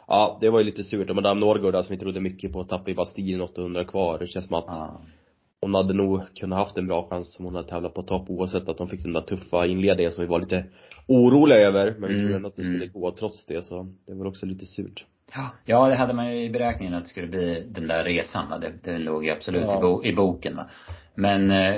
[0.08, 1.10] Ja, det var ju lite surt.
[1.10, 4.20] Och Madame Norrgård som vi trodde mycket på, tappade i Bastillen 800 kvar.
[4.20, 5.02] Det känns som att ja.
[5.62, 8.70] Hon hade nog kunnat haft en bra chans om hon hade tävlat på topp oavsett
[8.70, 10.66] att hon fick den där tuffa inledningen som vi var lite
[11.08, 12.92] oroliga över, men vi trodde ändå att det skulle mm.
[12.94, 15.06] gå trots det så det var också lite surt.
[15.36, 18.50] Ja, ja det hade man ju i beräkningen att det skulle bli den där resan
[18.50, 18.58] va.
[18.58, 19.78] Det, det låg ju absolut ja.
[19.78, 20.66] i, bo, i boken va.
[21.16, 21.76] Men eh,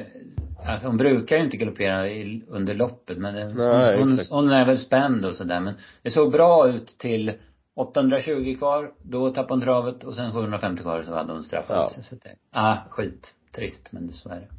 [0.68, 4.32] alltså hon brukar ju inte galoppera i, under loppet men det, Nej, hon, exakt.
[4.32, 7.34] hon är väl spänd och sådär men det såg bra ut till
[7.76, 11.90] 820 kvar, då tappade hon travet och sen 750 kvar så hade hon straffat ja.
[11.90, 12.04] sig.
[12.04, 13.34] Så det, ah, skit.
[13.56, 14.50] Trist men så är det.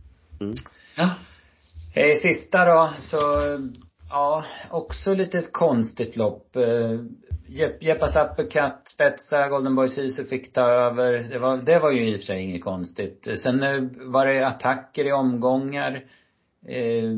[0.44, 0.54] Mm.
[0.96, 1.10] Ja.
[1.94, 3.18] Eh, sista då så
[4.10, 6.56] Ja, också lite ett konstigt lopp.
[6.56, 7.00] Eh,
[7.80, 11.12] Jeppa Sapperkatt, Spetsa, Golden Boy Sisu fick ta över.
[11.12, 13.28] Det var, det var ju i och för sig inget konstigt.
[13.42, 16.04] Sen eh, var det attacker i omgångar.
[16.68, 17.10] Eh,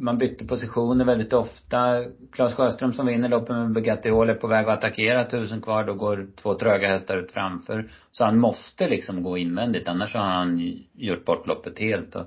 [0.00, 2.04] man bytte positioner väldigt ofta.
[2.32, 5.84] Claes Sjöström som vinner loppet med Bugatti Hall är på väg att attackera tusen kvar.
[5.84, 7.90] Då går två tröga hästar ut framför.
[8.12, 12.14] Så han måste liksom gå invändigt annars har han gjort bort loppet helt.
[12.14, 12.26] Och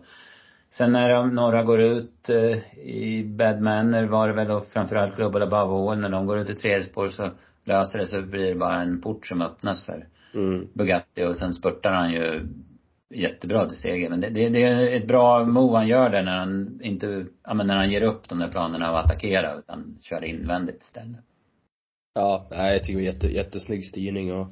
[0.73, 5.41] Sen när några går ut eh, i Bad Manner var det väl då framförallt Global
[5.41, 7.29] Above All, när de går ut i tredje spår så
[7.63, 10.67] löser det så blir det bara en port som öppnas för mm.
[10.73, 12.47] Bugatti och sen spurtar han ju
[13.13, 14.10] jättebra till seger.
[14.10, 17.54] Men det, det, det, är ett bra move han gör där när han inte, ja
[17.54, 21.19] men när han ger upp de där planerna att attackera utan kör invändigt istället.
[22.15, 24.47] Ja, nej jag tycker det var jätte, jättesnygg styrning och,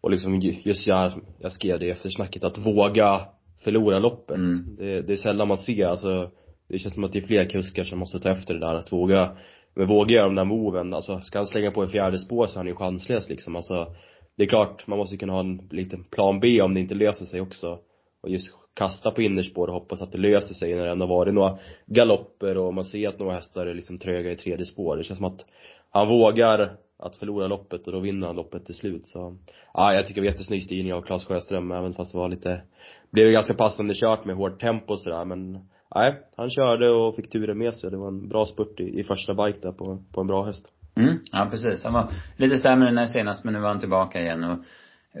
[0.00, 3.20] och liksom just jag, jag skrev det efter snacket att våga
[3.64, 4.36] förlora loppet.
[4.36, 4.76] Mm.
[4.78, 6.30] Det, det är sällan man ser, alltså
[6.68, 8.92] det känns som att det är fler kuskar som måste ta efter det där, att
[8.92, 9.36] våga,
[9.74, 12.52] men våga göra de där moven, alltså ska han slänga på en fjärde spår så
[12.52, 13.94] är han ju chanslös liksom, alltså
[14.36, 17.24] det är klart, man måste kunna ha en liten plan B om det inte löser
[17.24, 17.78] sig också.
[18.22, 21.34] Och just kasta på innerspår och hoppas att det löser sig när det ändå varit
[21.34, 24.96] några galopper och man ser att några hästar är liksom tröga i tredje spår.
[24.96, 25.44] Det känns som att
[25.90, 29.36] han vågar att förlora loppet och då vinner han loppet till slut så,
[29.74, 32.62] ja jag tycker det var jättesnygg styrning av Claes Sjöström även fast det var lite,
[33.10, 35.52] blev ganska passande kört med hårt tempo och sådär men,
[35.94, 37.90] nej, han körde och fick turen med sig.
[37.90, 40.72] Det var en bra spurt i, i första bike där på, på en bra häst.
[40.96, 41.84] Mm, ja precis.
[41.84, 44.58] Han var lite sämre än senast men nu var han tillbaka igen och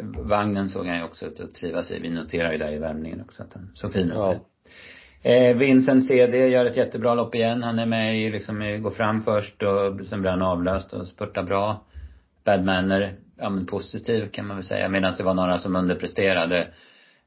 [0.02, 1.98] vagnen såg han ju också ut att trivas i.
[1.98, 4.14] Vi noterar ju där i värmningen också att den såg fin ut.
[4.14, 4.40] Ja.
[5.22, 7.62] Eh, Vincent CD gör ett jättebra lopp igen.
[7.62, 11.42] Han är med i, liksom, går fram först och sen blir han avlöst och spurtar
[11.42, 11.84] bra.
[12.44, 14.88] Bad Manner, ja men positiv kan man väl säga.
[14.88, 16.68] Medan det var några som underpresterade.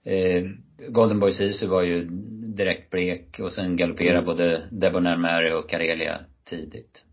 [0.03, 0.43] Eh,
[0.89, 2.07] Golden Boy Sisu var ju
[2.55, 4.25] direkt blek och sen galopperade mm.
[4.25, 7.03] både Debonair Mary och Karelia tidigt.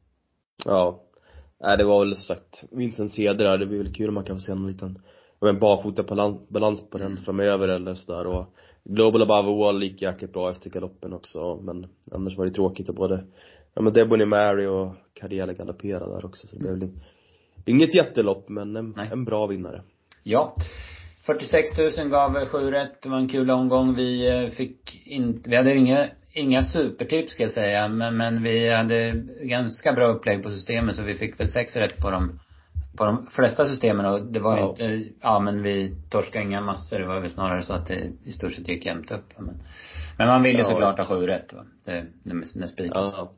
[0.65, 1.03] Ja.
[1.61, 4.37] Nej det var väl sagt, Vincent CD där, det blir väl kul om man kan
[4.37, 4.99] få se en liten,
[5.41, 6.03] en barfota
[6.49, 7.23] balans på den mm.
[7.25, 12.37] framöver eller sådär och Global Above All gick jäkligt bra efter galoppen också men annars
[12.37, 13.25] var det tråkigt att både,
[13.75, 16.91] ja men Debonair Mary och Karelia galopperade där också så det blev väl
[17.67, 19.83] inget jättelopp men en, en bra vinnare.
[20.23, 20.57] Ja.
[21.27, 23.03] 46 000 gav 7 rätt.
[23.03, 23.95] Det var en kul omgång.
[23.95, 27.89] Vi eh, fick inte, vi hade inga, inga supertips ska jag säga.
[27.89, 31.99] Men, men vi hade ganska bra upplägg på systemet så vi fick väl 6 rätt
[31.99, 32.41] på de,
[32.97, 34.69] på de flesta systemen och det var ja.
[34.69, 36.99] inte, ja men vi torskade inga massor.
[36.99, 39.39] Det var väl snarare så att det i stort sett gick jämnt upp.
[39.39, 39.55] Men,
[40.19, 41.65] men man vill ju ja, såklart ha 7 rätt va.
[41.85, 43.33] Det, när, spiken ja.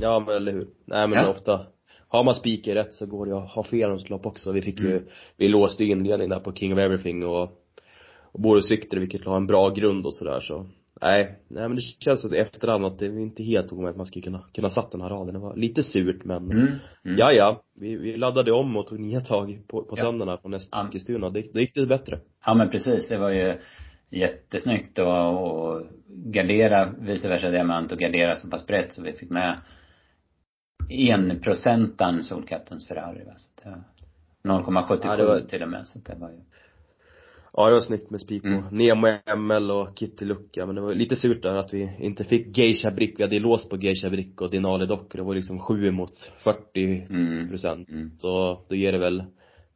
[0.00, 0.66] ja men eller hur.
[0.84, 1.28] Nej men ja.
[1.28, 1.66] ofta
[2.08, 4.52] har man spiken rätt så går det att ha fel något lopp också.
[4.52, 5.08] Vi fick ju, mm.
[5.36, 7.42] vi låste inledning där på King of Everything och,
[8.20, 10.66] och Boris Victor, vilket har en bra grund och sådär så
[11.00, 13.96] Nej, nej men det känns att i efterhand att det är inte helt omöjligt att
[13.96, 15.34] man skulle kunna, kunna satt den här raden.
[15.34, 16.58] Det var lite surt men, mm.
[16.58, 17.18] Mm.
[17.18, 20.02] ja ja, vi, vi laddade om och tog nya tag på, på ja.
[20.02, 21.30] söndagarna från Eskilstuna.
[21.30, 22.20] Det, då gick det bättre.
[22.46, 23.54] Ja men precis, det var ju
[24.10, 29.30] jättesnyggt att och gardera vice versa diamant och gardera så pass brett så vi fick
[29.30, 29.60] med
[30.90, 33.32] enprocentaren Solkattens Ferrari va.
[33.36, 33.84] Så det
[34.48, 35.40] 0,77 ja, var...
[35.40, 36.40] till och med så det var ju
[37.56, 38.64] Ja det var snyggt med spik på mm.
[38.70, 42.58] Nemo ML och Kitty Lucka men det var lite surt där att vi inte fick
[42.58, 45.90] Geisha Brick, vi hade låst på Geisha Brick och Denali Dock, det var liksom 7
[45.90, 47.48] mot 40 mm.
[47.48, 47.88] procent.
[47.88, 48.10] Mm.
[48.18, 49.24] Så då ger det väl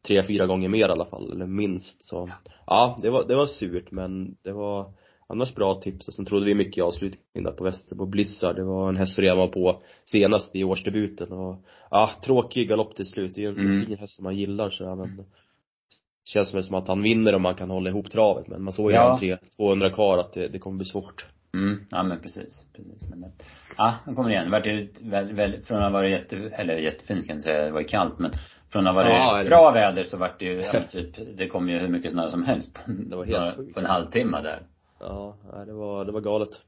[0.06, 2.30] tre, fyra gånger mer i alla fall, eller minst så.
[2.66, 4.92] Ja, det var, det var surt men det var
[5.26, 6.08] annars bra tips.
[6.08, 8.56] Och sen trodde vi mycket i avslutningen där på Västerbo Blizzard.
[8.56, 12.96] Det var en häst som redan var på senast i årsdebuten och, ja, tråkig galopp
[12.96, 13.34] till slut.
[13.34, 13.86] Det är ju en mm.
[13.86, 15.24] fin häst som man gillar sådär men det
[16.24, 18.48] känns väl som att han vinner om man kan hålla ihop travet.
[18.48, 19.18] Men man såg ju ja.
[19.18, 21.26] tre, 200 kvar att det, det kommer bli svårt.
[21.54, 23.08] Mm, ja men precis, precis.
[23.10, 23.30] Men det,
[23.76, 24.44] ja, han kommer igen.
[24.44, 27.64] Det vart ju väl, väl, från att ha varit jätte, eller jättefint kan jag säga,
[27.64, 28.32] det var ju kallt men
[28.72, 31.68] från att ha varit ja, bra väder så vart det ju, ja, typ, det kom
[31.68, 34.62] ju hur mycket snö som helst på, det var helt på en halvtimme där.
[35.00, 36.60] Ja, det var, det var galet.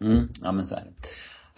[0.00, 1.08] Mm, ja men så är det.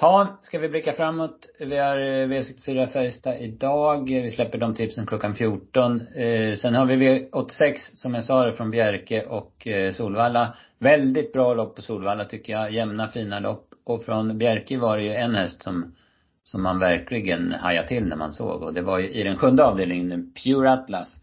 [0.01, 1.47] Ja, ska vi blicka framåt?
[1.59, 4.09] Vi eh, har V64 Färjestad idag.
[4.09, 6.01] Vi släpper de tipsen klockan 14.
[6.01, 10.55] Eh, sen har vi V86 som jag sa från Bjerke och eh, Solvalla.
[10.79, 12.73] Väldigt bra lopp på Solvalla tycker jag.
[12.73, 13.69] Jämna fina lopp.
[13.85, 15.95] Och från Bjerke var det ju en häst som,
[16.43, 18.63] som man verkligen hajade till när man såg.
[18.63, 21.21] Och det var ju i den sjunde avdelningen, Pure Atlas.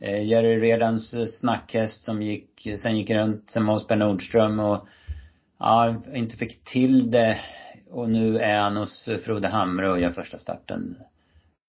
[0.00, 4.86] Eh, Jerry Redans eh, snackhäst som gick, sen gick runt, sen Mosberg Nordström och
[5.58, 7.38] ja, inte fick till det.
[7.94, 10.96] Och nu är han hos eh, Frode Hamre och gör första starten.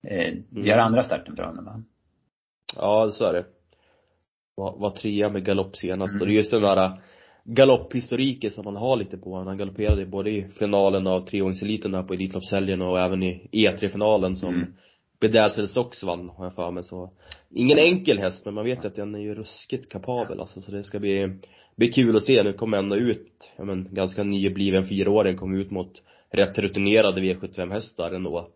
[0.08, 0.66] Eh, mm.
[0.66, 1.84] Gör andra starten för honom va?
[2.76, 3.46] Ja, så är det.
[4.56, 6.22] Var, var trea med galopp senast mm.
[6.22, 7.02] och det är just den där
[7.44, 9.48] galopphistoriken som man har lite på honom.
[9.48, 14.56] Han galopperade både i finalen av treåringseliten där på Elitloppshelgen och även i E3-finalen som
[14.56, 14.74] mm.
[15.20, 17.12] Bedazzles också vann, har jag för mig så.
[17.50, 20.72] Ingen enkel häst, men man vet ju att den är ju ruskigt kapabel alltså, så
[20.72, 21.40] det ska bli,
[21.76, 22.44] bli kul att se.
[22.44, 26.02] Nu kommer ändå ut, ja men ganska nybliven fyraåring, kommer ut mot
[26.36, 28.50] rätt rutinerade V75 hästar ändå.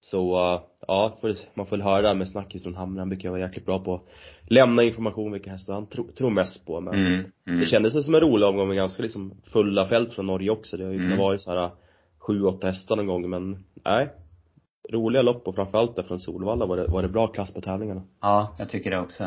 [0.00, 1.18] Så, uh, ja,
[1.54, 3.94] man får väl höra det med snacket från Hamre, han brukar vara jäkligt bra på
[3.94, 4.02] att
[4.50, 7.60] lämna information vilka hästar han tro, tror mest på men mm, mm.
[7.60, 10.76] det kändes som en rolig omgång med ganska liksom fulla fält från Norge också.
[10.76, 11.18] Det har ju mm.
[11.18, 11.70] varit så här
[12.18, 14.08] sju, åtta hästar någon gång men, nej,
[14.92, 18.02] roliga lopp och framförallt där från Solvalla var det, var det bra klass på tävlingarna.
[18.20, 19.24] Ja, jag tycker det också.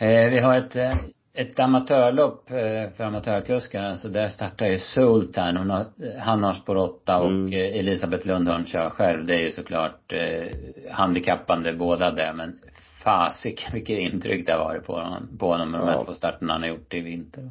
[0.00, 0.94] Eh, vi har ett, eh,
[1.34, 5.56] ett amatörlopp eh, för amatörkuskarna, så där startar ju Sultan.
[5.56, 5.84] Hon har,
[6.20, 7.52] han har spår 8 och mm.
[7.52, 9.26] Eh, Elisabeth Lundholm kör själv.
[9.26, 10.46] Det är ju såklart eh,
[10.92, 12.58] handikappande båda det, men
[13.04, 15.84] fasik vilket intryck det har varit på honom, på honom med ja.
[15.84, 17.50] de här två starterna han har gjort i vinter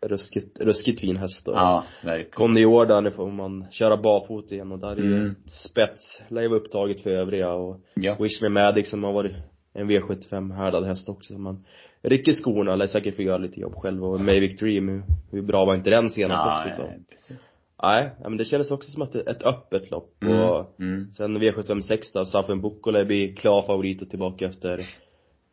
[0.00, 2.30] ruskigt, ruskigt fin häst och Ja, verkligen.
[2.30, 5.34] Kom i år där, nu får man köra barfot igen och där är mm.
[5.46, 8.16] spets, lär ju vara upptaget för övriga och ja.
[8.20, 9.36] Wish Me Magic som har varit
[9.72, 11.64] en V75 härdad häst också man
[12.06, 15.64] rycker skorna eller säkert får göra lite jobb själv och Mavic Dream, hur, hur bra
[15.64, 16.82] var inte den senast ja, också så?
[16.82, 17.52] Ja, precis.
[17.82, 20.40] Nej, men det kändes också som att det är ett öppet lopp mm.
[20.40, 21.12] och mm.
[21.14, 24.80] sen V756 då, Staffan Bukkola blir klar favorit och tillbaka efter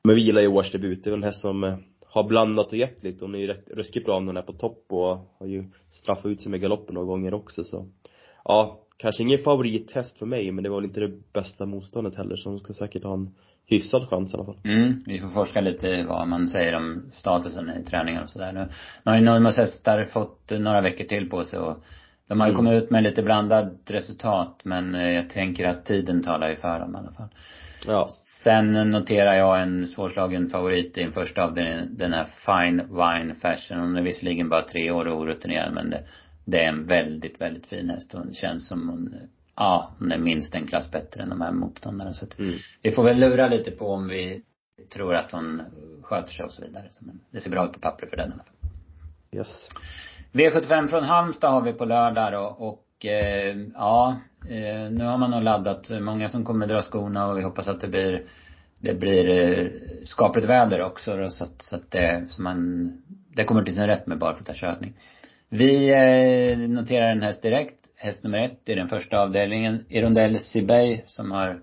[0.03, 1.03] med vila i årsdebut.
[1.03, 3.25] Det är en häst som eh, har blandat och gett lite.
[3.25, 6.41] Hon är ju ruskigt bra när hon är på topp och har ju straffat ut
[6.41, 7.87] sig med galoppen några gånger också så
[8.45, 12.35] ja, kanske ingen favorithäst för mig men det var väl inte det bästa motståndet heller
[12.35, 13.35] så hon ska säkert ha en
[13.73, 14.57] hyfsad chans i alla fall.
[14.63, 18.53] Mm, vi får forska lite vad man säger om statusen i träningen och sådär.
[18.53, 18.67] Nu,
[19.03, 21.83] nu har ju Normas hästar fått några veckor till på sig och
[22.27, 22.65] de har ju mm.
[22.65, 26.79] kommit ut med lite blandat resultat men eh, jag tänker att tiden talar ju för
[26.79, 27.29] dem i alla fall.
[27.87, 28.07] Ja.
[28.43, 33.35] Sen noterar jag en svårslagen favorit i den första av den, den här Fine Wine
[33.35, 33.79] Fashion.
[33.79, 36.03] Hon är visserligen bara tre år och orutinerad men det,
[36.45, 38.13] det är en väldigt, väldigt fin häst.
[38.13, 39.15] Hon känns som hon,
[39.55, 42.13] ja, hon är minst en klass bättre än de här motståndarna.
[42.13, 42.55] Så att mm.
[42.81, 44.41] vi får väl lura lite på om vi
[44.93, 45.61] tror att hon
[46.01, 46.87] sköter sig och så vidare.
[46.89, 48.53] Så, men det ser bra ut på pappret för den i alla fall.
[49.31, 49.69] Yes.
[50.31, 54.15] V75 från Halmstad har vi på lördag då och eh, ja,
[54.49, 55.89] eh, nu har man nog laddat.
[55.89, 58.23] Många som kommer dra skorna och vi hoppas att det blir
[58.83, 59.67] det blir eh,
[60.05, 62.91] skapligt väder också då, så att, så att det, så man,
[63.35, 64.93] det kommer till sin rätt med barfotakörning.
[65.49, 67.82] Vi eh, noterar en häst direkt.
[68.03, 69.85] Häst nummer ett i den första avdelningen.
[69.89, 71.61] Irondell Sibey som har,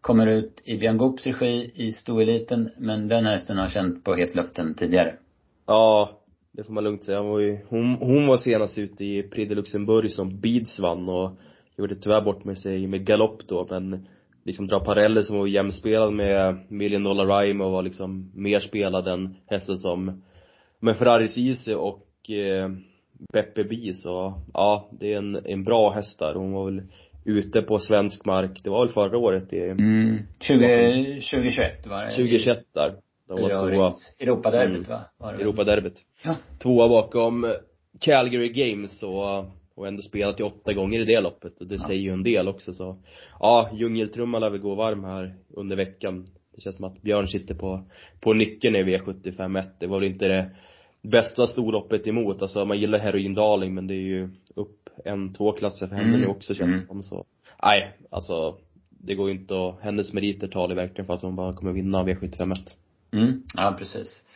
[0.00, 2.70] kommer ut i Björn Goops regi i stoeliten.
[2.78, 5.14] Men den hästen har känt på hetluften tidigare.
[5.66, 6.10] Ja,
[6.52, 7.20] det får man lugnt säga.
[7.20, 11.08] Hon var, ju, hon, hon var senast ute i Prix de Luxemburg som Beeds vann
[11.08, 11.30] och
[11.76, 14.08] gjorde tyvärr bort med sig med galopp då men
[14.44, 19.08] liksom dra paralleller som var jämspelad med Million Dollar Rhyme och var liksom mer spelad
[19.08, 20.22] än hästen som
[20.80, 22.70] med Ferrari Easy och eh,
[23.32, 26.34] Beppe Bi så, ja, det är en, en bra häst där.
[26.34, 26.82] Hon var väl
[27.24, 30.18] ute på svensk mark, det var väl förra året i mm.
[30.40, 32.94] 20, 2021 var det 2021 där.
[33.28, 33.92] De var tvåa.
[34.18, 34.88] Europaderbyt mm.
[34.88, 35.00] va?
[35.18, 36.04] Var det Europaderbyt.
[36.24, 36.36] Ja.
[36.58, 37.54] Tvåa bakom
[38.00, 39.38] Calgary Games och,
[39.74, 41.86] och ändå spelat i åtta gånger i det loppet och det ja.
[41.86, 42.96] säger ju en del också så
[43.40, 46.26] ja, djungeltrumman lär väl gå varm här under veckan.
[46.54, 47.84] Det känns som att Björn sitter på,
[48.20, 49.80] på nyckeln i V75 1.
[49.80, 50.50] Det var väl inte det
[51.02, 52.42] bästa storloppet emot.
[52.42, 56.20] Alltså man gillar heroindaling men det är ju upp en, två klasser för henne mm.
[56.20, 56.86] nu också känns det mm.
[56.86, 57.24] som så.
[57.62, 58.58] Nej, alltså
[58.88, 62.02] det går ju inte att, hennes meriter talar verkligen för att hon bara kommer vinna
[62.02, 62.54] V751.
[63.12, 64.26] Mm, ja precis.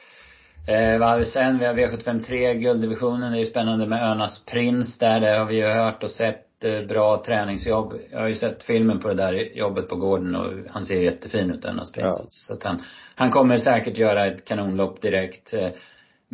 [0.68, 1.58] Eh, vad har vi sen?
[1.58, 3.32] Vi har V753, gulddivisionen.
[3.32, 5.20] Det är ju spännande med Önas prins där.
[5.20, 7.94] Det har vi ju hört och sett eh, bra träningsjobb.
[8.12, 11.50] Jag har ju sett filmen på det där jobbet på gården och han ser jättefin
[11.50, 12.16] ut, Önas prins.
[12.20, 12.26] Ja.
[12.28, 12.82] Så att han,
[13.14, 15.54] han kommer säkert göra ett kanonlopp direkt.
[15.54, 15.68] Eh,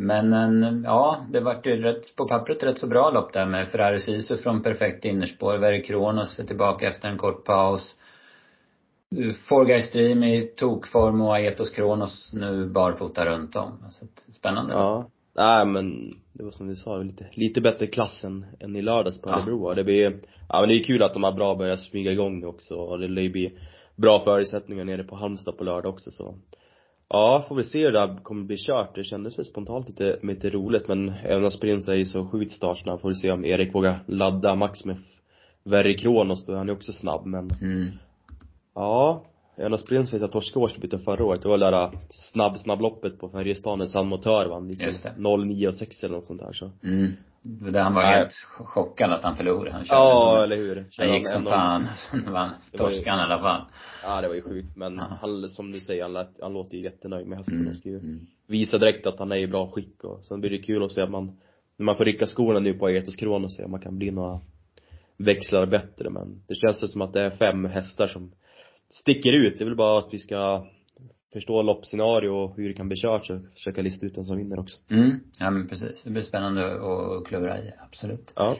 [0.01, 3.67] men en, ja, det vart ju rätt, på pappret rätt så bra lopp där med
[3.67, 5.57] Ferrari Sisu från perfekt innerspår.
[5.57, 7.95] Verre Kronos är tillbaka efter en kort paus.
[9.49, 13.71] Four Guys Stream i tokform och Aetos Kronos nu barfota runt om.
[13.83, 14.73] Alltså, spännande.
[14.73, 15.09] Ja.
[15.35, 19.21] Nej men, det var som du sa, lite, lite bättre klass än, än i lördags
[19.21, 19.69] på Örebro.
[19.69, 19.75] Ja.
[19.75, 22.47] Det blir, ja men det är kul att de har bra börjat smyga igång nu
[22.47, 23.57] också och det lär ju bli
[23.95, 26.35] bra förutsättningar nere på Halmstad på lördag också så
[27.09, 28.95] Ja, får vi se hur det här kommer bli kört.
[28.95, 33.09] Det kändes spontant lite, lite roligt men även Prins är ju så sjukt startsnabb får
[33.09, 34.97] vi se om Erik vågar ladda Max med
[35.63, 37.87] Verry Kronos då, han är också snabb men mm.
[38.75, 39.23] Ja,
[39.57, 41.41] Jonas Prins vet jag torskade årsdebuten förra året.
[41.41, 45.75] Det var det där snabb, snabbloppet på Färjestaden, San Motör vann lite 0, 9 och
[45.75, 47.13] 6 eller något sånt där så mm.
[47.41, 48.17] Där han var Nej.
[48.17, 49.71] helt chockad att han förlorade.
[49.71, 50.85] Han körde Ja, som, eller hur.
[50.97, 51.85] Han gick som fan.
[52.11, 53.61] Sen vann torskan i alla fall.
[54.03, 54.75] Ja, det var ju sjukt.
[54.75, 55.17] Men ja.
[55.21, 57.59] han, som du säger, han, lät, han låter ju jättenöjd med hästen.
[57.59, 57.75] Mm.
[57.75, 58.27] ska ju mm.
[58.47, 61.01] visa direkt att han är i bra skick och sen blir det kul att se
[61.01, 61.39] att man,
[61.77, 64.11] när man får rycka skorna nu på Aetos Kron och se om man kan bli
[64.11, 64.39] några
[65.17, 66.09] växlar bättre.
[66.09, 68.31] Men det känns som att det är fem hästar som
[68.89, 69.57] sticker ut.
[69.57, 70.65] Det är väl bara att vi ska
[71.33, 74.59] förstå loppscenario och hur det kan bli kört och försöka lista ut den som vinner
[74.59, 74.77] också.
[74.91, 76.03] Mm, ja men precis.
[76.03, 78.33] Det blir spännande att klura i, absolut.
[78.35, 78.55] Ja.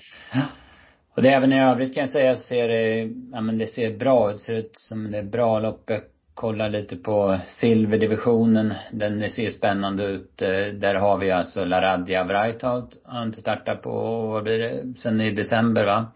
[1.16, 4.32] Och det även i övrigt kan jag säga ser det, ja men det ser bra
[4.32, 4.40] ut.
[4.40, 5.84] Ser ut som det är bra lopp.
[5.86, 6.02] Jag
[6.34, 8.74] kollar lite på silverdivisionen.
[8.92, 10.42] Den ser spännande ut.
[10.42, 13.02] Eh, där har vi alltså Laradja Breitholt.
[13.06, 13.92] Han inte startat på,
[14.28, 16.12] vad blir det, sen i december va?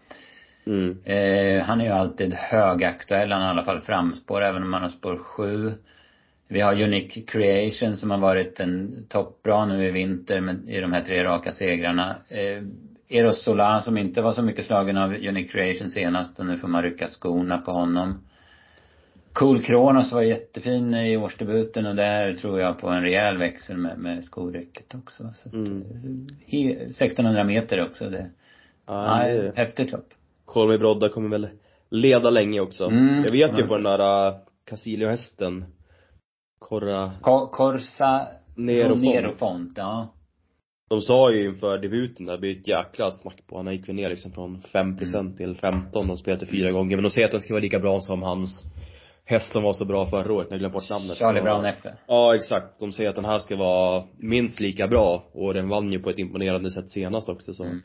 [0.66, 1.02] Mm.
[1.04, 3.32] Eh, han är ju alltid högaktuell.
[3.32, 5.72] Han har i alla fall framspår även om han har spår sju.
[6.48, 10.92] Vi har Unique Creation som har varit en toppbra nu i vinter med, i de
[10.92, 12.16] här tre raka segrarna.
[12.28, 12.62] Eh,
[13.08, 16.68] Eros Sola som inte var så mycket slagen av Unique Creation senast och nu får
[16.68, 18.24] man rycka skorna på honom.
[19.32, 23.98] Cool Kronos var jättefin i årsdebuten och där tror jag på en rejäl växel med,
[23.98, 25.30] med skorycket också.
[25.34, 26.28] Så mm.
[26.46, 28.10] 1600 meter också.
[28.10, 28.30] Det,
[28.86, 30.08] ja, ja häftigt lopp.
[30.44, 31.48] Kolmi Brodda kommer väl
[31.90, 32.86] leda länge också.
[32.86, 35.64] Mm, jag vet ju på den där uh, Casilio-hästen
[36.68, 39.38] Corra Ko- Corsa Nero Nero Font.
[39.38, 40.08] Font, ja.
[40.90, 43.94] De sa ju inför debuten där, det blir ett jäkla snack på Han gick väl
[43.96, 45.36] ner liksom från 5% Mm.
[45.36, 46.96] till 15 och spelade fyra gånger.
[46.96, 48.64] Men de säger att den ska vara lika bra som hans
[49.24, 51.16] häst som var så bra förra året, jag har glömt bort namnet.
[51.18, 51.76] Charlie Brown F.
[52.06, 52.80] Ja, exakt.
[52.80, 56.10] De säger att den här ska vara minst lika bra och den vann ju på
[56.10, 57.80] ett imponerande sätt senast också så Mm.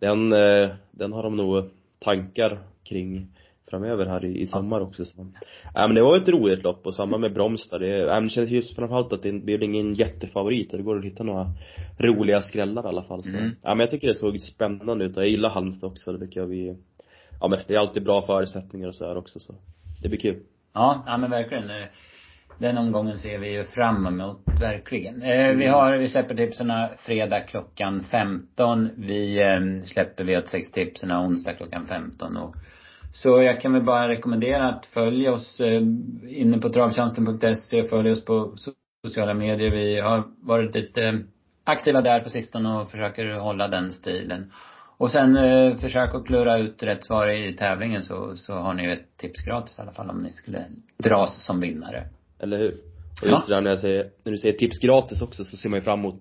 [0.00, 2.58] den, eh, den har de nog tankar
[2.88, 3.26] kring
[3.70, 5.26] framöver här i, i sommar också så.
[5.74, 7.78] Ja men det var ett roligt lopp och samma med Bromstad.
[7.78, 10.98] Det, ja, men det känns just framförallt att det blir ingen jättefavorit och det går
[10.98, 11.50] att hitta några
[11.98, 13.36] roliga skrällar i alla fall så.
[13.36, 13.50] Mm.
[13.62, 16.40] Ja men jag tycker det såg spännande ut och jag gillar Halmstad också, det tycker
[16.40, 16.76] jag vi
[17.40, 19.54] Ja men det är alltid bra förutsättningar och så här också så.
[20.02, 20.42] Det blir kul.
[20.74, 21.70] Ja, ja men verkligen.
[22.58, 25.22] Den omgången ser vi ju fram emot, verkligen.
[25.22, 28.90] Eh, vi har, vi släpper tipserna fredag klockan 15.
[28.96, 32.56] Vi eh, släpper V86-tipserna onsdag klockan 15 och
[33.14, 35.82] så jag kan väl bara rekommendera att följa oss eh,
[36.28, 38.74] inne på travtjänsten.se, följ oss på so-
[39.06, 39.70] sociala medier.
[39.70, 41.14] Vi har varit lite eh,
[41.64, 44.52] aktiva där på sistone och försöker hålla den stilen.
[44.96, 48.82] Och sen eh, försök att klura ut rätt svar i tävlingen så, så har ni
[48.82, 50.64] ju ett tips gratis i alla fall om ni skulle
[50.98, 52.08] dras som vinnare.
[52.38, 52.80] Eller hur?
[53.22, 55.68] Och just det där när jag säger, när du säger tips gratis också så ser
[55.68, 56.20] man ju fram emot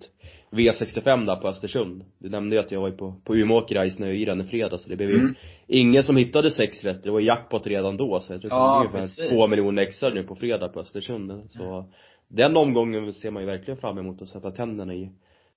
[0.54, 2.04] V65 där på Östersund.
[2.20, 4.90] Du nämnde ju att jag var ju på, på Umeåker i snöyran i fredags så
[4.90, 5.34] det blev ju Mm.
[5.68, 7.04] ingen som hittade sex rätt.
[7.04, 9.82] Det var jackpot redan då så jag tror Ja, att det blir ungefär två miljoner
[9.82, 11.32] extra nu på fredag på Östersund.
[11.52, 11.86] Så
[12.28, 15.10] den omgången ser man ju verkligen fram emot att sätta tänderna i.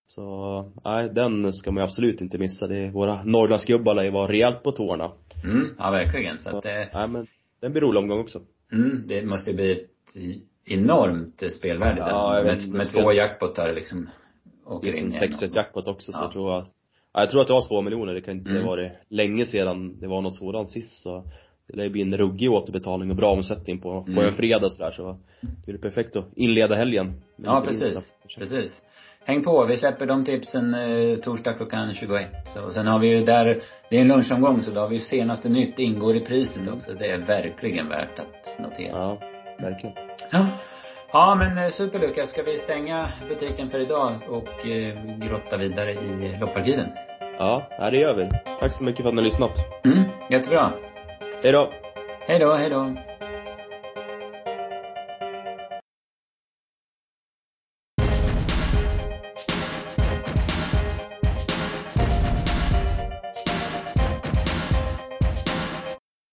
[0.06, 2.66] Så, nej den ska man ju absolut inte missa.
[2.66, 5.12] Det är, våra Norrlandsgubbar lär ju vara rejält på tårna.
[5.44, 6.38] Mm, ja verkligen.
[6.38, 7.26] Så att det, Nej men,
[7.60, 8.40] den blir rolig omgång också.
[8.72, 9.86] mm, det måste ju bli ett
[10.66, 12.08] enormt spelvärde där.
[12.08, 14.08] Ja, vet med, med två jackpotar liksom.
[14.66, 15.32] Åker Just in en igen.
[15.38, 16.22] 6 jackpot också så Ja.
[16.24, 16.66] jag tror att
[17.14, 18.66] ja, jag tror att det var två miljoner, det kan inte Mm.
[18.66, 21.24] vara det länge sedan det var något sådant sist så
[21.68, 24.24] det lär bli en ruggig återbetalning och bra omsättning på, på Mm.
[24.24, 25.16] en fredag sådär så
[25.66, 27.22] det är perfekt att inleda helgen.
[27.36, 28.12] Ja, precis.
[28.38, 28.82] Precis.
[29.24, 32.26] Häng på, vi släpper de tipsen eh, torsdag klockan 21.
[32.44, 33.60] Så, och sen har vi ju där,
[33.90, 36.92] det är en lunchomgång så då har vi ju senaste nytt ingår i priset också.
[36.98, 38.88] Det är verkligen värt att notera.
[38.98, 39.18] Ja,
[39.58, 39.96] verkligen.
[40.32, 40.46] Ja.
[41.16, 45.92] Ja men eh, super Lukas, ska vi stänga butiken för idag och eh, grotta vidare
[45.92, 46.86] i lopparkiven?
[47.38, 48.30] Ja, ja, det gör vi.
[48.60, 49.84] Tack så mycket för att ni har lyssnat.
[49.84, 50.72] Mm, jättebra.
[51.42, 51.70] Hej då!
[52.20, 52.94] Hej då, hej då.